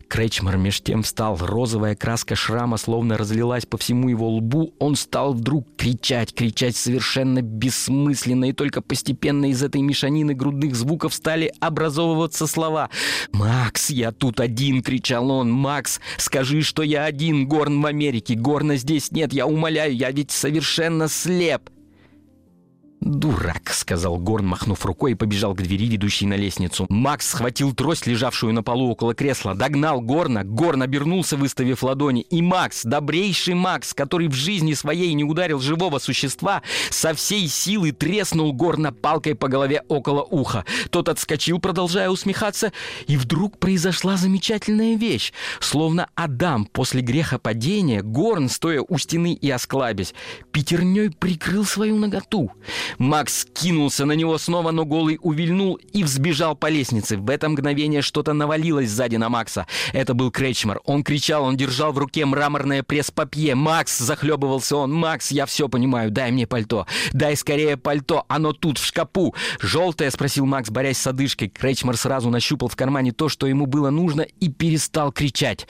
Кречмар 0.07 0.57
меж 0.57 0.81
тем 0.81 1.03
встал, 1.03 1.37
розовая 1.39 1.95
краска 1.95 2.35
шрама 2.35 2.77
словно 2.77 3.15
разлилась 3.15 3.67
по 3.67 3.77
всему 3.77 4.09
его 4.09 4.27
лбу, 4.27 4.73
он 4.79 4.95
стал 4.95 5.33
вдруг 5.33 5.67
кричать, 5.77 6.33
кричать 6.33 6.75
совершенно 6.75 7.43
бессмысленно, 7.43 8.45
и 8.45 8.53
только 8.53 8.81
постепенно 8.81 9.51
из 9.51 9.61
этой 9.61 9.83
мешанины 9.83 10.33
грудных 10.33 10.75
звуков 10.75 11.13
стали 11.13 11.53
образовываться 11.59 12.47
слова. 12.47 12.89
«Макс, 13.33 13.91
я 13.91 14.11
тут 14.11 14.39
один!»— 14.39 14.81
кричал 14.83 15.29
он. 15.29 15.51
«Макс, 15.51 15.99
скажи, 16.17 16.63
что 16.63 16.81
я 16.81 17.05
один, 17.05 17.47
Горн 17.47 17.83
в 17.83 17.85
Америке, 17.85 18.33
Горна 18.33 18.78
здесь 18.79 19.11
нет, 19.11 19.33
я 19.33 19.45
умоляю, 19.45 19.95
я 19.95 20.11
ведь 20.11 20.31
совершенно 20.31 21.07
слеп!» 21.07 21.69
«Дурак»,— 23.01 23.69
сказал 23.73 24.17
Горн, 24.17 24.45
махнув 24.47 24.85
рукой 24.85 25.13
и 25.13 25.15
побежал 25.15 25.53
к 25.53 25.61
двери, 25.61 25.87
ведущей 25.87 26.25
на 26.25 26.33
лестницу. 26.33 26.85
Макс 26.89 27.29
схватил 27.29 27.73
трость, 27.73 28.07
лежавшую 28.07 28.53
на 28.53 28.61
полу 28.61 28.91
около 28.91 29.15
кресла, 29.15 29.55
догнал 29.55 30.01
Горна, 30.01 30.43
Горн 30.43 30.81
обернулся, 30.81 31.37
выставив 31.37 31.81
ладони, 31.81 32.21
и 32.21 32.41
Макс, 32.41 32.83
добрейший 32.83 33.53
Макс, 33.53 33.93
который 33.93 34.27
в 34.27 34.33
жизни 34.33 34.73
своей 34.73 35.13
не 35.13 35.23
ударил 35.23 35.59
живого 35.59 35.99
существа, 35.99 36.61
со 36.89 37.13
всей 37.13 37.47
силы 37.47 37.93
треснул 37.93 38.51
Горна 38.51 38.91
палкой 38.91 39.35
по 39.35 39.47
голове 39.47 39.83
около 39.87 40.23
уха. 40.23 40.65
Тот 40.89 41.07
отскочил, 41.07 41.59
продолжая 41.59 42.09
усмехаться, 42.09 42.73
и 43.07 43.15
вдруг 43.15 43.59
произошла 43.59 44.17
замечательная 44.17 44.97
вещь. 44.97 45.31
Словно 45.61 46.09
Адам 46.15 46.65
после 46.65 47.01
греха 47.01 47.39
падения, 47.39 48.01
Горн, 48.01 48.49
стоя 48.49 48.83
у 48.85 48.97
стены 48.97 49.33
и 49.33 49.49
осклабясь, 49.49 50.13
пятерней 50.51 51.11
прикрыл 51.11 51.63
свою 51.63 51.97
ноготу. 51.97 52.51
Макс 52.97 53.45
кинулся 53.53 54.05
на 54.05 54.13
него 54.13 54.37
снова, 54.37 54.71
но 54.71 54.85
голый 54.85 55.19
увильнул 55.21 55.75
и 55.75 56.03
взбежал 56.03 56.55
по 56.55 56.67
лестнице. 56.67 57.17
В 57.17 57.29
это 57.29 57.49
мгновение 57.49 58.01
что-то 58.01 58.33
навалилось 58.33 58.89
сзади 58.89 59.17
на 59.17 59.29
Макса. 59.29 59.67
Это 59.93 60.13
был 60.13 60.31
Кречмар. 60.31 60.79
Он 60.85 61.03
кричал, 61.03 61.43
он 61.43 61.57
держал 61.57 61.91
в 61.91 61.97
руке 61.97 62.25
мраморное 62.25 62.83
пресс-папье. 62.83 63.55
«Макс!»— 63.55 63.97
захлебывался 63.99 64.77
он. 64.77 64.93
«Макс, 64.93 65.31
я 65.31 65.45
все 65.45 65.69
понимаю. 65.69 66.11
Дай 66.11 66.31
мне 66.31 66.47
пальто. 66.47 66.87
Дай 67.13 67.35
скорее 67.35 67.77
пальто. 67.77 68.25
Оно 68.27 68.53
тут, 68.53 68.77
в 68.77 68.85
шкапу. 68.85 69.35
Желтое?»— 69.59 70.11
спросил 70.11 70.45
Макс, 70.45 70.69
борясь 70.69 70.97
с 70.97 71.07
одышкой. 71.07 71.49
Кречмар 71.49 71.97
сразу 71.97 72.29
нащупал 72.29 72.69
в 72.69 72.75
кармане 72.75 73.11
то, 73.11 73.29
что 73.29 73.47
ему 73.47 73.65
было 73.65 73.89
нужно, 73.89 74.21
и 74.21 74.49
перестал 74.49 75.11
кричать. 75.11 75.67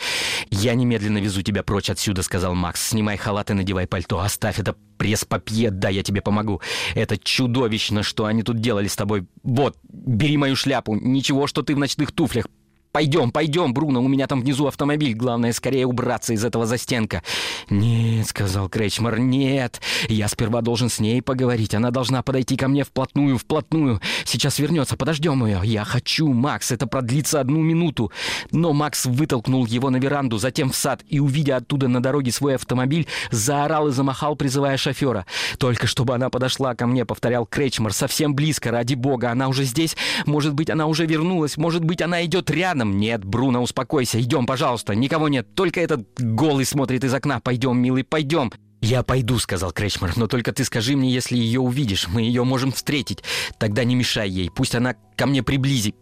«Я 0.50 0.76
немедленно 0.76 1.18
везу 1.18 1.42
тебя 1.42 1.64
прочь 1.64 1.90
отсюда»,— 1.90 2.22
сказал 2.24 2.56
Макс. 2.56 2.90
«Снимай 2.90 3.18
халат 3.18 3.52
и 3.52 3.54
надевай 3.54 3.88
пальто. 3.88 4.20
Оставь 4.20 4.60
это 4.60 4.76
пресс-папье, 5.00 5.72
да, 5.72 5.90
я 5.90 6.04
тебе 6.04 6.22
помогу. 6.22 6.62
Это 6.94 7.18
чудовищно, 7.18 8.04
что 8.04 8.26
они 8.26 8.44
тут 8.44 8.60
делали 8.60 8.88
с 8.88 8.96
тобой. 8.96 9.26
Вот, 9.42 9.78
бери 9.84 10.38
мою 10.38 10.56
шляпу. 10.56 10.96
Ничего, 10.96 11.48
что 11.48 11.64
ты 11.64 11.74
в 11.74 11.80
ночных 11.80 12.12
туфлях. 12.12 12.46
«Пойдем, 12.92 13.30
пойдем, 13.32 13.72
Бруно, 13.72 14.02
у 14.02 14.08
меня 14.08 14.26
там 14.26 14.42
внизу 14.42 14.66
автомобиль. 14.66 15.14
Главное, 15.14 15.54
скорее 15.54 15.86
убраться 15.86 16.34
из 16.34 16.44
этого 16.44 16.66
застенка». 16.66 17.22
«Нет»,— 17.70 18.28
сказал 18.30 18.68
Кречмар,— 18.68 19.20
«нет. 19.20 19.80
Я 20.08 20.28
сперва 20.28 20.62
должен 20.62 20.90
с 20.90 21.00
ней 21.00 21.22
поговорить. 21.22 21.76
Она 21.76 21.92
должна 21.92 22.24
подойти 22.24 22.58
ко 22.58 22.68
мне 22.68 22.84
вплотную, 22.84 23.38
вплотную. 23.38 24.02
Сейчас 24.26 24.58
вернется, 24.58 24.98
подождем 24.98 25.46
ее. 25.46 25.62
Я 25.64 25.84
хочу, 25.84 26.34
Макс, 26.34 26.72
это 26.72 26.88
продлится 26.88 27.40
одну 27.40 27.62
минуту». 27.62 28.12
Но 28.52 28.74
Макс 28.74 29.06
вытолкнул 29.06 29.68
его 29.68 29.92
на 29.92 29.98
веранду, 29.98 30.40
затем 30.40 30.72
в 30.72 30.76
сад, 30.76 31.04
и, 31.08 31.20
увидя 31.20 31.58
оттуда 31.58 31.88
на 31.88 32.02
дороге 32.02 32.32
свой 32.32 32.56
автомобиль, 32.56 33.06
заорал 33.30 33.90
и 33.90 33.92
замахал, 33.92 34.36
призывая 34.36 34.78
шофера. 34.78 35.28
«Только 35.60 35.86
чтобы 35.86 36.16
она 36.16 36.32
подошла 36.32 36.74
ко 36.74 36.88
мне»,— 36.88 37.06
повторял 37.06 37.46
Кречмар,— 37.46 37.94
«совсем 37.94 38.34
близко, 38.34 38.72
ради 38.72 38.96
бога. 38.96 39.30
Она 39.30 39.48
уже 39.48 39.64
здесь? 39.64 39.96
Может 40.26 40.56
быть, 40.56 40.72
она 40.72 40.88
уже 40.88 41.06
вернулась? 41.06 41.56
Может 41.56 41.84
быть, 41.86 42.02
она 42.02 42.26
идет 42.26 42.50
рядом?» 42.50 42.79
Рядом. 42.80 42.98
Нет, 42.98 43.24
Бруно, 43.24 43.62
успокойся. 43.62 44.20
Идем, 44.20 44.46
пожалуйста. 44.46 44.96
Никого 44.96 45.30
нет. 45.30 45.54
Только 45.56 45.82
этот 45.82 46.08
голый 46.18 46.66
смотрит 46.66 47.04
из 47.04 47.14
окна. 47.14 47.40
Пойдем, 47.40 47.78
милый, 47.78 48.04
пойдем. 48.04 48.52
«Я 48.82 49.04
пойду»,— 49.04 49.38
сказал 49.40 49.74
Кречмар,— 49.74 50.14
«но 50.16 50.28
только 50.28 50.54
ты 50.54 50.64
скажи 50.64 50.96
мне, 50.96 51.12
если 51.12 51.36
ее 51.36 51.60
увидишь. 51.60 52.08
Мы 52.08 52.22
ее 52.22 52.46
можем 52.46 52.72
встретить. 52.72 53.24
Тогда 53.60 53.84
не 53.84 53.94
мешай 53.94 54.30
ей. 54.30 54.50
Пусть 54.50 54.74
она 54.74 54.96
ко 55.18 55.26
мне 55.26 55.44
приблизи... 55.44 55.96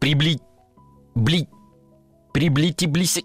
Прибли... 0.00 0.40
Бли... 1.14 1.46
Приблити 2.32 2.86
блиси...» 2.86 3.24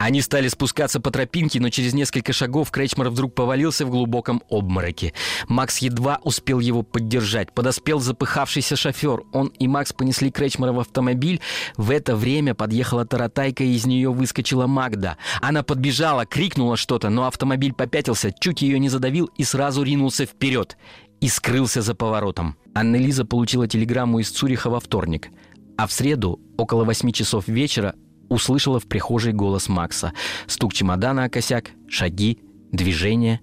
Они 0.00 0.22
стали 0.22 0.48
спускаться 0.48 0.98
по 0.98 1.10
тропинке, 1.10 1.60
но 1.60 1.68
через 1.68 1.92
несколько 1.92 2.32
шагов 2.32 2.70
Кречмар 2.70 3.10
вдруг 3.10 3.34
повалился 3.34 3.84
в 3.84 3.90
глубоком 3.90 4.42
обмороке. 4.48 5.12
Макс 5.46 5.76
едва 5.78 6.18
успел 6.24 6.58
его 6.58 6.82
поддержать. 6.82 7.52
Подоспел 7.52 8.00
запыхавшийся 8.00 8.76
шофер. 8.76 9.24
Он 9.34 9.48
и 9.58 9.68
Макс 9.68 9.92
понесли 9.92 10.30
Кречмара 10.30 10.72
в 10.72 10.80
автомобиль. 10.80 11.42
В 11.76 11.90
это 11.90 12.16
время 12.16 12.54
подъехала 12.54 13.04
таратайка, 13.04 13.62
и 13.62 13.74
из 13.74 13.84
нее 13.84 14.10
выскочила 14.10 14.66
Магда. 14.66 15.18
Она 15.42 15.62
подбежала, 15.62 16.24
крикнула 16.24 16.78
что-то, 16.78 17.10
но 17.10 17.26
автомобиль 17.26 17.74
попятился, 17.74 18.32
чуть 18.32 18.62
ее 18.62 18.78
не 18.78 18.88
задавил 18.88 19.26
и 19.36 19.44
сразу 19.44 19.82
ринулся 19.82 20.24
вперед. 20.24 20.78
И 21.20 21.28
скрылся 21.28 21.82
за 21.82 21.94
поворотом. 21.94 22.56
Анна-Лиза 22.74 23.26
получила 23.26 23.68
телеграмму 23.68 24.20
из 24.20 24.30
Цюриха 24.30 24.70
во 24.70 24.80
вторник. 24.80 25.28
А 25.76 25.86
в 25.86 25.92
среду, 25.92 26.40
около 26.56 26.84
восьми 26.84 27.12
часов 27.12 27.48
вечера, 27.48 27.94
услышала 28.30 28.80
в 28.80 28.86
прихожей 28.86 29.34
голос 29.34 29.68
Макса. 29.68 30.14
Стук 30.46 30.72
чемодана 30.72 31.24
о 31.24 31.28
косяк, 31.28 31.72
шаги, 31.86 32.38
движение. 32.72 33.40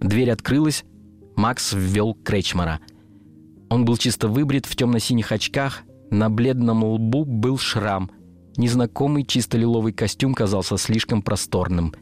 Дверь 0.00 0.30
открылась. 0.30 0.84
Макс 1.36 1.74
ввел 1.74 2.14
Кречмара. 2.14 2.80
Он 3.68 3.84
был 3.84 3.98
чисто 3.98 4.28
выбрит 4.28 4.64
в 4.64 4.74
темно-синих 4.74 5.30
очках. 5.32 5.82
На 6.10 6.30
бледном 6.30 6.82
лбу 6.84 7.24
был 7.24 7.58
шрам. 7.58 8.10
Незнакомый 8.56 9.24
чисто 9.24 9.58
лиловый 9.58 9.92
костюм 9.92 10.34
казался 10.34 10.76
слишком 10.76 11.22
просторным. 11.22 11.94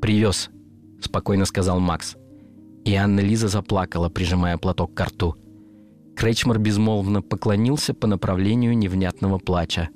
«Привез»,— 0.00 0.50
спокойно 1.00 1.44
сказал 1.44 1.80
Макс. 1.80 2.16
И 2.84 2.94
Анна-Лиза 2.94 3.48
заплакала, 3.48 4.08
прижимая 4.08 4.58
платок 4.58 4.94
к 4.94 5.04
рту. 5.04 5.36
Кречмар 6.16 6.58
безмолвно 6.58 7.22
поклонился 7.22 7.94
по 7.94 8.06
направлению 8.06 8.76
невнятного 8.76 9.38
плача. 9.38 9.88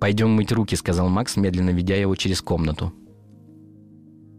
«Пойдем 0.00 0.30
мыть 0.30 0.52
руки»,— 0.52 0.74
сказал 0.76 1.08
Макс, 1.08 1.36
медленно 1.36 1.70
ведя 1.70 1.96
его 1.96 2.14
через 2.14 2.42
комнату. 2.42 2.92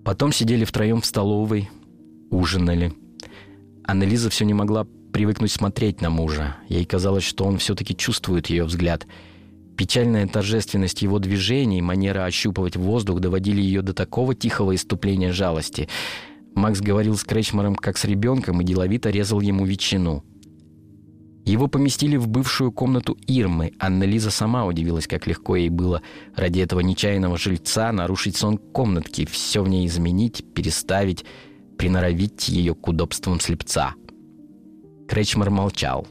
Потом 0.03 0.31
сидели 0.31 0.65
втроем 0.65 1.01
в 1.01 1.05
столовой, 1.05 1.69
ужинали. 2.29 2.93
Аннелиза 3.83 4.29
все 4.29 4.45
не 4.45 4.53
могла 4.53 4.85
привыкнуть 5.11 5.51
смотреть 5.51 6.01
на 6.01 6.09
мужа. 6.09 6.57
Ей 6.69 6.85
казалось, 6.85 7.23
что 7.23 7.45
он 7.45 7.57
все-таки 7.57 7.95
чувствует 7.95 8.47
ее 8.47 8.65
взгляд. 8.65 9.07
Печальная 9.77 10.27
торжественность 10.27 11.01
его 11.01 11.19
движений, 11.19 11.81
манера 11.81 12.25
ощупывать 12.25 12.75
воздух 12.75 13.19
доводили 13.19 13.61
ее 13.61 13.81
до 13.81 13.93
такого 13.93 14.35
тихого 14.35 14.75
иступления 14.75 15.31
жалости. 15.31 15.89
Макс 16.53 16.80
говорил 16.80 17.17
с 17.17 17.23
Кречмаром 17.23 17.75
как 17.75 17.97
с 17.97 18.05
ребенком 18.05 18.61
и 18.61 18.63
деловито 18.63 19.09
резал 19.09 19.41
ему 19.41 19.65
ветчину— 19.65 20.23
его 21.51 21.67
поместили 21.67 22.17
в 22.17 22.27
бывшую 22.27 22.71
комнату 22.71 23.17
Ирмы. 23.27 23.73
Анна-Лиза 23.79 24.31
сама 24.31 24.65
удивилась, 24.65 25.07
как 25.07 25.27
легко 25.27 25.55
ей 25.55 25.69
было 25.69 26.01
ради 26.35 26.59
этого 26.59 26.79
нечаянного 26.79 27.37
жильца 27.37 27.91
нарушить 27.91 28.35
сон 28.35 28.57
комнатки, 28.57 29.25
все 29.25 29.61
в 29.61 29.69
ней 29.69 29.85
изменить, 29.87 30.43
переставить, 30.53 31.23
приноровить 31.77 32.49
ее 32.49 32.73
к 32.73 32.87
удобствам 32.87 33.39
слепца. 33.39 33.93
Кречмар 35.07 35.51
молчал. 35.51 36.07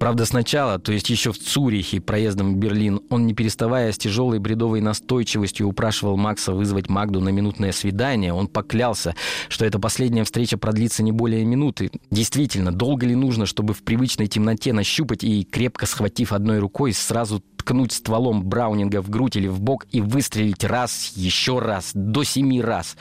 Правда, 0.00 0.24
сначала, 0.24 0.78
то 0.78 0.92
есть 0.92 1.10
еще 1.10 1.30
в 1.30 1.38
Цюрихе, 1.38 2.00
проездом 2.00 2.54
в 2.54 2.56
Берлин, 2.56 3.02
он, 3.10 3.26
не 3.26 3.34
переставая 3.34 3.92
с 3.92 3.98
тяжелой 3.98 4.38
бредовой 4.38 4.80
настойчивостью, 4.80 5.68
упрашивал 5.68 6.16
Макса 6.16 6.54
вызвать 6.54 6.88
Магду 6.88 7.20
на 7.20 7.28
минутное 7.28 7.70
свидание. 7.70 8.32
Он 8.32 8.48
поклялся, 8.48 9.14
что 9.50 9.66
эта 9.66 9.78
последняя 9.78 10.24
встреча 10.24 10.56
продлится 10.56 11.02
не 11.02 11.12
более 11.12 11.44
минуты. 11.44 11.90
Действительно, 12.10 12.72
долго 12.72 13.04
ли 13.04 13.14
нужно, 13.14 13.44
чтобы 13.44 13.74
в 13.74 13.82
привычной 13.82 14.26
темноте 14.26 14.72
нащупать 14.72 15.22
и, 15.22 15.44
крепко 15.44 15.84
схватив 15.84 16.32
одной 16.32 16.60
рукой, 16.60 16.94
сразу 16.94 17.44
ткнуть 17.58 17.92
стволом 17.92 18.42
Браунинга 18.42 19.02
в 19.02 19.10
грудь 19.10 19.36
или 19.36 19.48
в 19.48 19.60
бок 19.60 19.84
и 19.90 20.00
выстрелить 20.00 20.64
раз, 20.64 21.12
еще 21.14 21.58
раз, 21.58 21.90
до 21.92 22.24
семи 22.24 22.62
раз? 22.62 22.96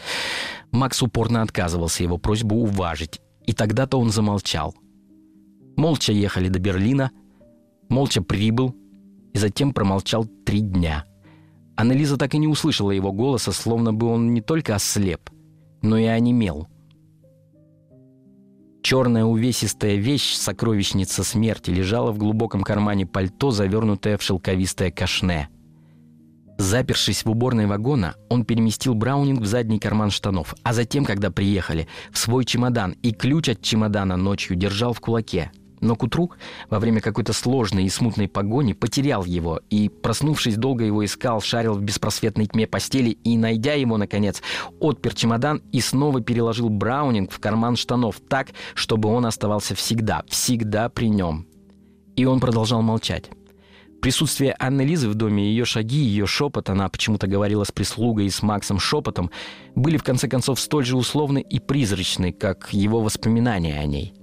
Макс 0.74 1.02
упорно 1.02 1.44
отказывался 1.44 2.04
его 2.04 2.18
просьбу 2.18 2.58
уважить. 2.58 3.22
И 3.46 3.54
тогда-то 3.54 3.98
он 3.98 4.10
замолчал– 4.10 4.76
Молча 5.80 6.12
ехали 6.12 6.50
до 6.50 6.60
Берлина, 6.60 7.10
молча 7.88 8.22
прибыл 8.22 8.76
и 9.34 9.38
затем 9.38 9.72
промолчал 9.72 10.26
три 10.26 10.60
дня. 10.60 11.06
Аннелиза 11.78 12.18
так 12.18 12.36
и 12.36 12.38
не 12.38 12.48
услышала 12.50 12.92
его 12.92 13.14
голоса, 13.14 13.54
словно 13.54 13.94
бы 13.94 14.08
он 14.08 14.34
не 14.34 14.42
только 14.42 14.76
ослеп, 14.76 15.30
но 15.82 15.98
и 15.98 16.04
онемел. 16.04 16.68
Черная 18.84 19.24
увесистая 19.24 19.96
вещь, 19.96 20.34
сокровищница 20.34 21.24
смерти, 21.24 21.72
лежала 21.72 22.12
в 22.12 22.18
глубоком 22.18 22.64
кармане 22.64 23.06
пальто, 23.06 23.52
завернутая 23.52 24.18
в 24.18 24.22
шелковистое 24.22 24.92
кашне. 24.92 25.48
Запершись 26.58 27.24
в 27.24 27.30
уборной 27.30 27.68
вагона, 27.68 28.16
он 28.28 28.44
переместил 28.44 28.96
Браунинг 28.96 29.44
в 29.44 29.46
задний 29.46 29.80
карман 29.80 30.10
штанов, 30.10 30.56
а 30.62 30.74
затем, 30.74 31.06
когда 31.06 31.32
приехали, 31.32 31.88
в 32.12 32.18
свой 32.18 32.44
чемодан 32.44 32.98
и 33.02 33.14
ключ 33.14 33.48
от 33.48 33.62
чемодана 33.62 34.18
ночью 34.18 34.58
держал 34.58 34.92
в 34.92 35.00
кулаке. 35.00 35.54
Но 35.82 35.96
к 35.96 36.04
утру, 36.04 36.32
во 36.70 36.80
время 36.80 37.02
какой-то 37.02 37.34
сложной 37.34 37.86
и 37.86 37.90
смутной 37.90 38.28
погони, 38.28 38.74
потерял 38.74 39.24
его 39.24 39.62
и, 39.70 39.90
проснувшись, 39.90 40.58
долго 40.58 40.84
его 40.84 41.06
искал, 41.06 41.42
шарил 41.42 41.76
в 41.76 41.82
беспросветной 41.82 42.48
тьме 42.48 42.68
постели 42.68 43.12
и, 43.12 43.38
найдя 43.38 43.74
его, 43.74 43.98
наконец, 43.98 44.42
отпер 44.80 45.14
чемодан 45.14 45.62
и 45.72 45.80
снова 45.82 46.22
переложил 46.22 46.70
Браунинг 46.70 47.32
в 47.32 47.40
карман 47.40 47.76
штанов 47.76 48.20
так, 48.28 48.50
чтобы 48.74 49.10
он 49.10 49.26
оставался 49.26 49.76
всегда, 49.76 50.24
всегда 50.28 50.90
при 50.90 51.10
нем. 51.10 51.48
И 52.16 52.26
он 52.26 52.40
продолжал 52.40 52.82
молчать. 52.82 53.30
Присутствие 54.02 54.56
Анны 54.60 54.82
Лизы 54.82 55.10
в 55.10 55.16
доме, 55.16 55.44
ее 55.44 55.66
шаги, 55.66 55.98
ее 55.98 56.26
шепот, 56.26 56.70
она 56.70 56.88
почему-то 56.88 57.28
говорила 57.28 57.66
с 57.66 57.72
прислугой 57.72 58.28
и 58.28 58.30
с 58.30 58.42
Максом 58.42 58.80
шепотом, 58.80 59.30
были 59.76 59.98
в 59.98 60.04
конце 60.04 60.30
концов 60.30 60.60
столь 60.60 60.86
же 60.86 60.96
условны 60.96 61.40
и 61.42 61.60
призрачны, 61.60 62.32
как 62.32 62.70
его 62.72 63.02
воспоминания 63.02 63.78
о 63.78 63.86
ней. 63.86 64.14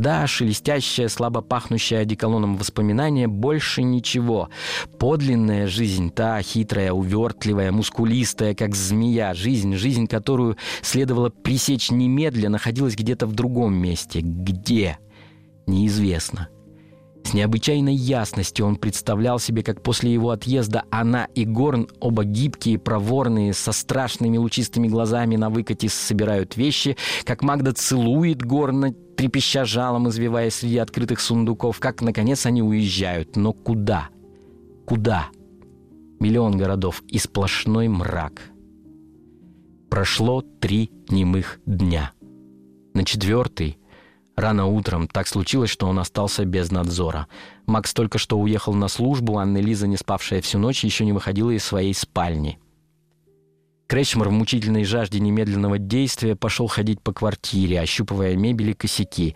Да, 0.00 0.26
шелестящее, 0.26 1.10
слабо 1.10 1.42
пахнущее 1.42 2.00
одеколоном 2.00 2.56
воспоминание, 2.56 3.28
больше 3.28 3.82
ничего. 3.82 4.48
Подлинная 4.98 5.66
жизнь, 5.66 6.10
та 6.10 6.40
хитрая, 6.40 6.92
увертливая, 6.92 7.70
мускулистая, 7.70 8.54
как 8.54 8.74
змея, 8.74 9.34
жизнь, 9.34 9.74
жизнь, 9.74 10.06
которую 10.06 10.56
следовало 10.80 11.28
пресечь 11.28 11.90
немедленно, 11.90 12.52
находилась 12.52 12.96
где-то 12.96 13.26
в 13.26 13.34
другом 13.34 13.74
месте. 13.74 14.20
Где? 14.22 14.96
Неизвестно. 15.66 16.48
С 17.24 17.34
необычайной 17.34 17.94
ясностью 17.94 18.66
он 18.66 18.76
представлял 18.76 19.38
себе, 19.38 19.62
как 19.62 19.82
после 19.82 20.12
его 20.12 20.30
отъезда 20.30 20.84
она 20.90 21.26
и 21.34 21.44
Горн, 21.44 21.88
оба 22.00 22.24
гибкие, 22.24 22.78
проворные, 22.78 23.52
со 23.52 23.72
страшными 23.72 24.38
лучистыми 24.38 24.88
глазами 24.88 25.36
на 25.36 25.50
выкате 25.50 25.90
собирают 25.90 26.56
вещи, 26.56 26.96
как 27.24 27.42
Магда 27.42 27.72
целует 27.72 28.42
Горна, 28.42 28.94
трепеща 29.20 29.66
жалом, 29.66 30.08
извиваясь 30.08 30.54
среди 30.54 30.78
открытых 30.78 31.20
сундуков, 31.20 31.78
как, 31.78 32.00
наконец, 32.00 32.46
они 32.46 32.62
уезжают. 32.62 33.36
Но 33.36 33.52
куда? 33.52 34.08
Куда? 34.86 35.26
Миллион 36.20 36.56
городов 36.56 37.02
и 37.06 37.18
сплошной 37.18 37.88
мрак. 37.88 38.40
Прошло 39.90 40.40
три 40.40 40.90
немых 41.10 41.60
дня. 41.66 42.12
На 42.94 43.04
четвертый 43.04 43.76
Рано 44.36 44.64
утром 44.64 45.06
так 45.06 45.28
случилось, 45.28 45.68
что 45.68 45.86
он 45.86 45.98
остался 45.98 46.46
без 46.46 46.70
надзора. 46.70 47.26
Макс 47.66 47.92
только 47.92 48.16
что 48.16 48.38
уехал 48.38 48.72
на 48.72 48.88
службу, 48.88 49.36
Анна 49.36 49.58
Лиза, 49.58 49.86
не 49.86 49.98
спавшая 49.98 50.40
всю 50.40 50.58
ночь, 50.58 50.82
еще 50.82 51.04
не 51.04 51.12
выходила 51.12 51.50
из 51.50 51.62
своей 51.62 51.92
спальни. 51.92 52.58
Кречмар 53.90 54.28
в 54.28 54.30
мучительной 54.30 54.84
жажде 54.84 55.18
немедленного 55.18 55.76
действия 55.76 56.36
пошел 56.36 56.68
ходить 56.68 57.00
по 57.00 57.12
квартире, 57.12 57.80
ощупывая 57.80 58.36
мебель 58.36 58.70
и 58.70 58.74
косяки. 58.74 59.34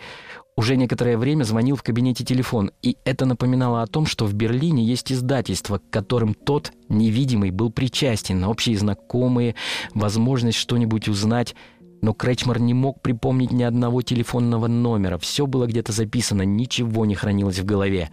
Уже 0.56 0.76
некоторое 0.76 1.18
время 1.18 1.42
звонил 1.42 1.74
в 1.74 1.82
кабинете 1.82 2.22
телефон, 2.24 2.70
и 2.80 2.96
это 3.04 3.26
напоминало 3.26 3.82
о 3.82 3.88
том, 3.88 4.06
что 4.06 4.26
в 4.26 4.34
Берлине 4.34 4.84
есть 4.84 5.10
издательство, 5.10 5.78
к 5.78 5.90
которым 5.90 6.34
тот, 6.34 6.70
невидимый, 6.88 7.50
был 7.50 7.72
причастен, 7.72 8.44
общие 8.44 8.78
знакомые, 8.78 9.56
возможность 9.92 10.58
что-нибудь 10.58 11.08
узнать– 11.08 11.56
но 12.02 12.12
Кречмар 12.12 12.60
не 12.60 12.74
мог 12.74 13.00
припомнить 13.00 13.52
ни 13.52 13.62
одного 13.62 14.02
телефонного 14.02 14.66
номера. 14.66 15.18
Все 15.18 15.46
было 15.46 15.66
где-то 15.66 15.92
записано, 15.92 16.42
ничего 16.42 17.06
не 17.06 17.14
хранилось 17.14 17.58
в 17.58 17.64
голове. 17.64 18.10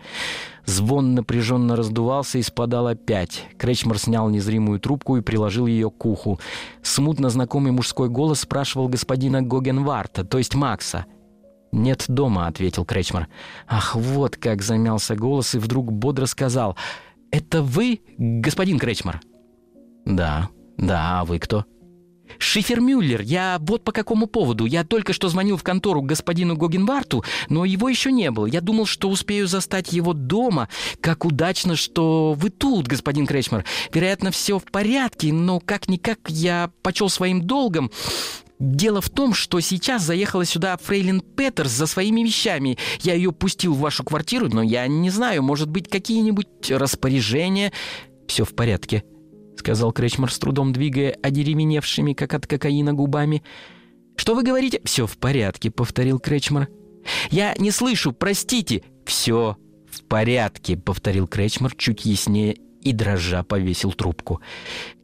Звон 0.65 1.15
напряженно 1.15 1.75
раздувался 1.75 2.38
и 2.38 2.41
спадал 2.41 2.88
опять. 2.88 3.45
Кречмар 3.57 3.97
снял 3.97 4.29
незримую 4.29 4.79
трубку 4.79 5.17
и 5.17 5.21
приложил 5.21 5.65
ее 5.65 5.89
к 5.89 6.05
уху. 6.05 6.39
Смутно 6.82 7.29
знакомый 7.29 7.71
мужской 7.71 8.09
голос 8.09 8.41
спрашивал 8.41 8.88
господина 8.88 9.41
Гогенварта, 9.41 10.23
то 10.23 10.38
есть 10.38 10.55
Макса. 10.55 11.05
«Нет 11.71 12.05
дома»,— 12.07 12.47
ответил 12.47 12.86
Кречмар. 12.86 13.27
«Ах, 13.67 13.95
вот 13.95 14.36
как 14.36 14.61
замялся 14.61 15.15
голос 15.15 15.55
и 15.55 15.59
вдруг 15.59 15.91
бодро 15.91 16.25
сказал. 16.25 16.75
«Это 17.32 17.61
вы, 17.61 18.01
господин 18.17 18.77
Кречмар?» 18.77 19.21
«Да, 20.05 20.49
да, 20.77 21.21
а 21.21 21.25
вы 21.25 21.39
кто?» 21.39 21.65
Шифермюллер, 22.41 23.21
я 23.21 23.57
вот 23.61 23.83
по 23.83 23.91
какому 23.91 24.25
поводу. 24.25 24.65
Я 24.65 24.83
только 24.83 25.13
что 25.13 25.29
звонил 25.29 25.57
в 25.57 25.63
контору 25.63 26.01
господину 26.01 26.55
Гогенварту, 26.55 27.23
но 27.49 27.65
его 27.65 27.87
еще 27.87 28.11
не 28.11 28.31
было. 28.31 28.47
Я 28.47 28.61
думал, 28.61 28.85
что 28.85 29.09
успею 29.09 29.47
застать 29.47 29.93
его 29.93 30.13
дома. 30.13 30.67
Как 31.01 31.23
удачно, 31.23 31.75
что 31.75 32.33
вы 32.33 32.49
тут, 32.49 32.87
господин 32.87 33.27
Кречмар. 33.27 33.63
Вероятно, 33.93 34.31
все 34.31 34.57
в 34.57 34.63
порядке, 34.63 35.31
но 35.31 35.59
как-никак 35.59 36.19
я 36.29 36.71
почел 36.81 37.09
своим 37.09 37.41
долгом 37.41 37.91
Дело 38.61 39.01
в 39.01 39.09
том, 39.09 39.33
что 39.33 39.59
сейчас 39.59 40.03
заехала 40.03 40.45
сюда 40.45 40.77
Фрейлин 40.77 41.21
Петерс 41.21 41.71
за 41.71 41.87
своими 41.87 42.21
вещами. 42.21 42.77
Я 43.01 43.15
ее 43.15 43.31
пустил 43.31 43.73
в 43.73 43.79
вашу 43.79 44.03
квартиру, 44.03 44.49
но 44.49 44.61
я 44.61 44.85
не 44.85 45.09
знаю, 45.09 45.41
может 45.41 45.67
быть, 45.67 45.89
какие-нибудь 45.89 46.69
распоряжения. 46.69 47.71
Все 48.27 48.45
в 48.45 48.53
порядке, 48.53 49.03
сказал 49.62 49.91
Кречмар 49.91 50.32
с 50.32 50.39
трудом 50.39 50.74
двигая 50.74 51.16
одеревеневшими, 51.22 52.14
как 52.14 52.34
от 52.34 52.47
кокаина, 52.47 52.93
губами. 52.93 53.43
«Что 54.16 54.34
вы 54.34 54.41
говорите?» 54.41 54.82
«Все 54.84 55.05
в 55.05 55.20
порядке»,— 55.20 55.70
повторил 55.72 56.20
Кречмар. 56.20 56.68
«Я 57.30 57.53
не 57.59 57.70
слышу, 57.70 58.12
простите». 58.12 58.82
«Все 59.05 59.57
в 59.88 60.03
порядке»,— 60.05 60.78
повторил 60.86 61.28
Кречмар 61.28 61.76
чуть 61.76 62.05
яснее 62.05 62.57
и 62.82 62.91
дрожа 62.91 63.43
повесил 63.43 63.93
трубку. 63.93 64.41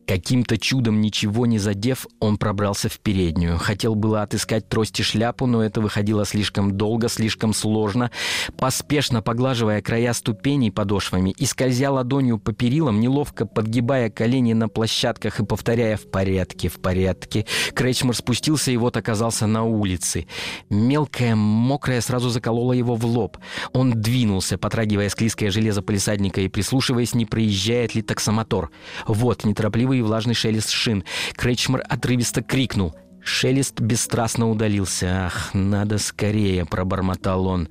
Каким-то 0.08 0.58
чудом 0.58 1.02
ничего 1.02 1.46
не 1.46 1.60
задев, 1.60 2.08
он 2.22 2.38
пробрался 2.38 2.88
в 2.88 2.98
переднюю. 3.00 3.58
Хотел 3.58 3.94
было 3.94 4.22
отыскать 4.22 4.70
трость 4.70 4.98
и 5.02 5.04
шляпу, 5.04 5.48
но 5.48 5.62
это 5.62 5.82
выходило 5.82 6.26
слишком 6.26 6.78
долго, 6.78 7.10
слишком 7.10 7.54
сложно. 7.54 8.10
Поспешно 8.58 9.22
поглаживая 9.22 9.82
края 9.82 10.14
ступеней 10.14 10.72
подошвами 10.72 11.32
и 11.32 11.46
скользя 11.46 11.92
ладонью 11.92 12.40
по 12.40 12.54
перилам, 12.54 13.02
неловко 13.02 13.46
подгибая 13.46 14.10
колени 14.10 14.54
на 14.54 14.70
площадках 14.70 15.42
и 15.42 15.46
повторяя 15.46 15.98
«в 15.98 16.10
порядке, 16.10 16.70
в 16.70 16.80
порядке», 16.80 17.46
Кречмар 17.74 18.16
спустился 18.16 18.72
и 18.72 18.78
вот 18.78 18.96
оказался 18.96 19.46
на 19.46 19.64
улице. 19.64 20.26
Мелкая, 20.70 21.36
мокрая 21.36 22.00
сразу 22.00 22.30
заколола 22.30 22.72
его 22.72 22.96
в 22.96 23.06
лоб. 23.06 23.38
Он 23.74 23.92
двинулся, 23.92 24.58
потрагивая 24.58 25.10
склизкое 25.10 25.52
железо 25.52 25.82
полисадника 25.82 26.40
и 26.40 26.48
прислушиваясь, 26.48 27.14
не 27.14 27.26
проезжает 27.26 27.94
ли 27.94 28.02
таксомотор. 28.02 28.72
Вот 29.06 29.44
неторопливый 29.44 29.97
и 30.00 30.02
влажный 30.02 30.34
шелест 30.34 30.70
шин. 30.70 31.04
Кречмар 31.36 31.84
отрывисто 31.88 32.42
крикнул. 32.42 32.96
Шелест 33.22 33.80
бесстрастно 33.82 34.50
удалился. 34.50 35.26
«Ах, 35.26 35.54
надо 35.54 35.98
скорее!»— 35.98 36.66
пробормотал 36.70 37.48
он. 37.48 37.70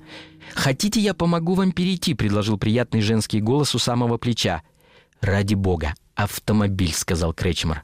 «Хотите, 0.53 0.99
я 0.99 1.13
помогу 1.13 1.55
вам 1.55 1.71
перейти?»— 1.71 2.13
предложил 2.15 2.57
приятный 2.57 3.01
женский 3.01 3.41
голос 3.41 3.73
у 3.73 3.79
самого 3.79 4.17
плеча. 4.17 4.61
«Ради 5.19 5.55
бога! 5.55 5.95
Автомобиль!»— 6.15 6.93
сказал 6.95 7.33
Кречмар. 7.33 7.83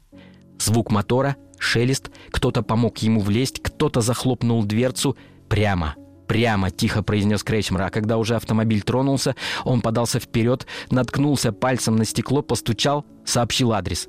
Звук 0.60 0.92
мотора, 0.92 1.36
шелест, 1.58 2.12
кто-то 2.32 2.62
помог 2.62 3.00
ему 3.00 3.20
влезть, 3.20 3.62
кто-то 3.62 4.02
захлопнул 4.02 4.64
дверцу. 4.64 5.18
«Прямо!» 5.50 5.96
Прямо, 6.28 6.72
тихо 6.72 7.04
произнес 7.04 7.44
Кречмар, 7.44 7.84
а 7.84 7.90
когда 7.90 8.18
уже 8.18 8.36
автомобиль 8.36 8.82
тронулся, 8.82 9.36
он 9.66 9.82
подался 9.82 10.20
вперед, 10.20 10.66
наткнулся 10.90 11.52
пальцем 11.52 11.96
на 11.96 12.06
стекло, 12.06 12.42
постучал, 12.42 13.06
сообщил 13.26 13.74
адрес. 13.74 14.08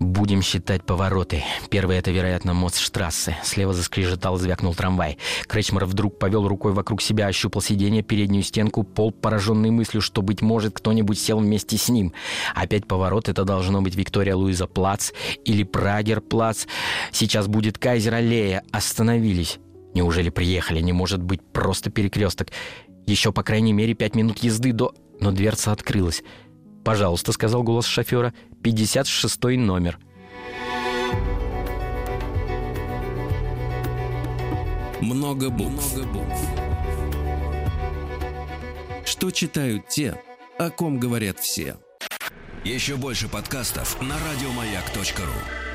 Будем 0.00 0.42
считать 0.42 0.84
повороты. 0.84 1.44
Первый— 1.70 1.96
это, 1.98 2.10
вероятно, 2.10 2.52
мост 2.52 2.78
штрассы. 2.78 3.36
Слева 3.42 3.72
заскрежетал, 3.72 4.36
звякнул 4.36 4.74
трамвай. 4.74 5.18
Кречмар 5.46 5.84
вдруг 5.84 6.18
повел 6.18 6.48
рукой 6.48 6.72
вокруг 6.72 7.00
себя, 7.00 7.26
ощупал 7.26 7.62
сиденье, 7.62 8.02
переднюю 8.02 8.42
стенку, 8.42 8.82
пол, 8.82 9.12
пораженный 9.12 9.70
мыслью, 9.70 10.02
что, 10.02 10.20
быть 10.20 10.42
может, 10.42 10.74
кто-нибудь 10.74 11.18
сел 11.18 11.38
вместе 11.38 11.78
с 11.78 11.88
ним. 11.88 12.12
Опять 12.54 12.86
поворот, 12.88 13.28
это 13.28 13.44
должно 13.44 13.82
быть 13.82 13.94
Виктория 13.94 14.34
Луиза 14.34 14.66
Плац 14.66 15.12
или 15.44 15.62
Прагер 15.62 16.20
Плац. 16.20 16.66
Сейчас 17.12 17.46
будет 17.46 17.78
Кайзер 17.78 18.14
Аллея. 18.14 18.64
Остановились. 18.72 19.58
Неужели 19.94 20.28
приехали? 20.28 20.80
Не 20.80 20.92
может 20.92 21.22
быть 21.22 21.40
просто 21.40 21.90
перекресток. 21.90 22.48
Еще, 23.06 23.32
по 23.32 23.42
крайней 23.42 23.72
мере, 23.72 23.94
пять 23.94 24.16
минут 24.16 24.38
езды 24.38 24.72
до... 24.72 24.92
Но 25.20 25.30
дверца 25.30 25.70
открылась. 25.70 26.24
«Пожалуйста»,— 26.84 27.32
сказал 27.34 27.62
голос 27.62 27.86
шофера,— 27.86 28.34
«56 28.62 29.56
номер». 29.56 29.98
Много 35.00 35.50
букв. 35.50 35.94
Много 35.94 36.08
букв. 36.12 36.40
Что 39.04 39.30
читают 39.30 39.88
те, 39.88 40.20
о 40.58 40.70
ком 40.70 40.98
говорят 40.98 41.38
все. 41.40 41.76
Еще 42.64 42.96
больше 42.96 43.28
подкастов 43.28 44.00
на 44.00 44.14
радиомаяк.ру 44.18 45.73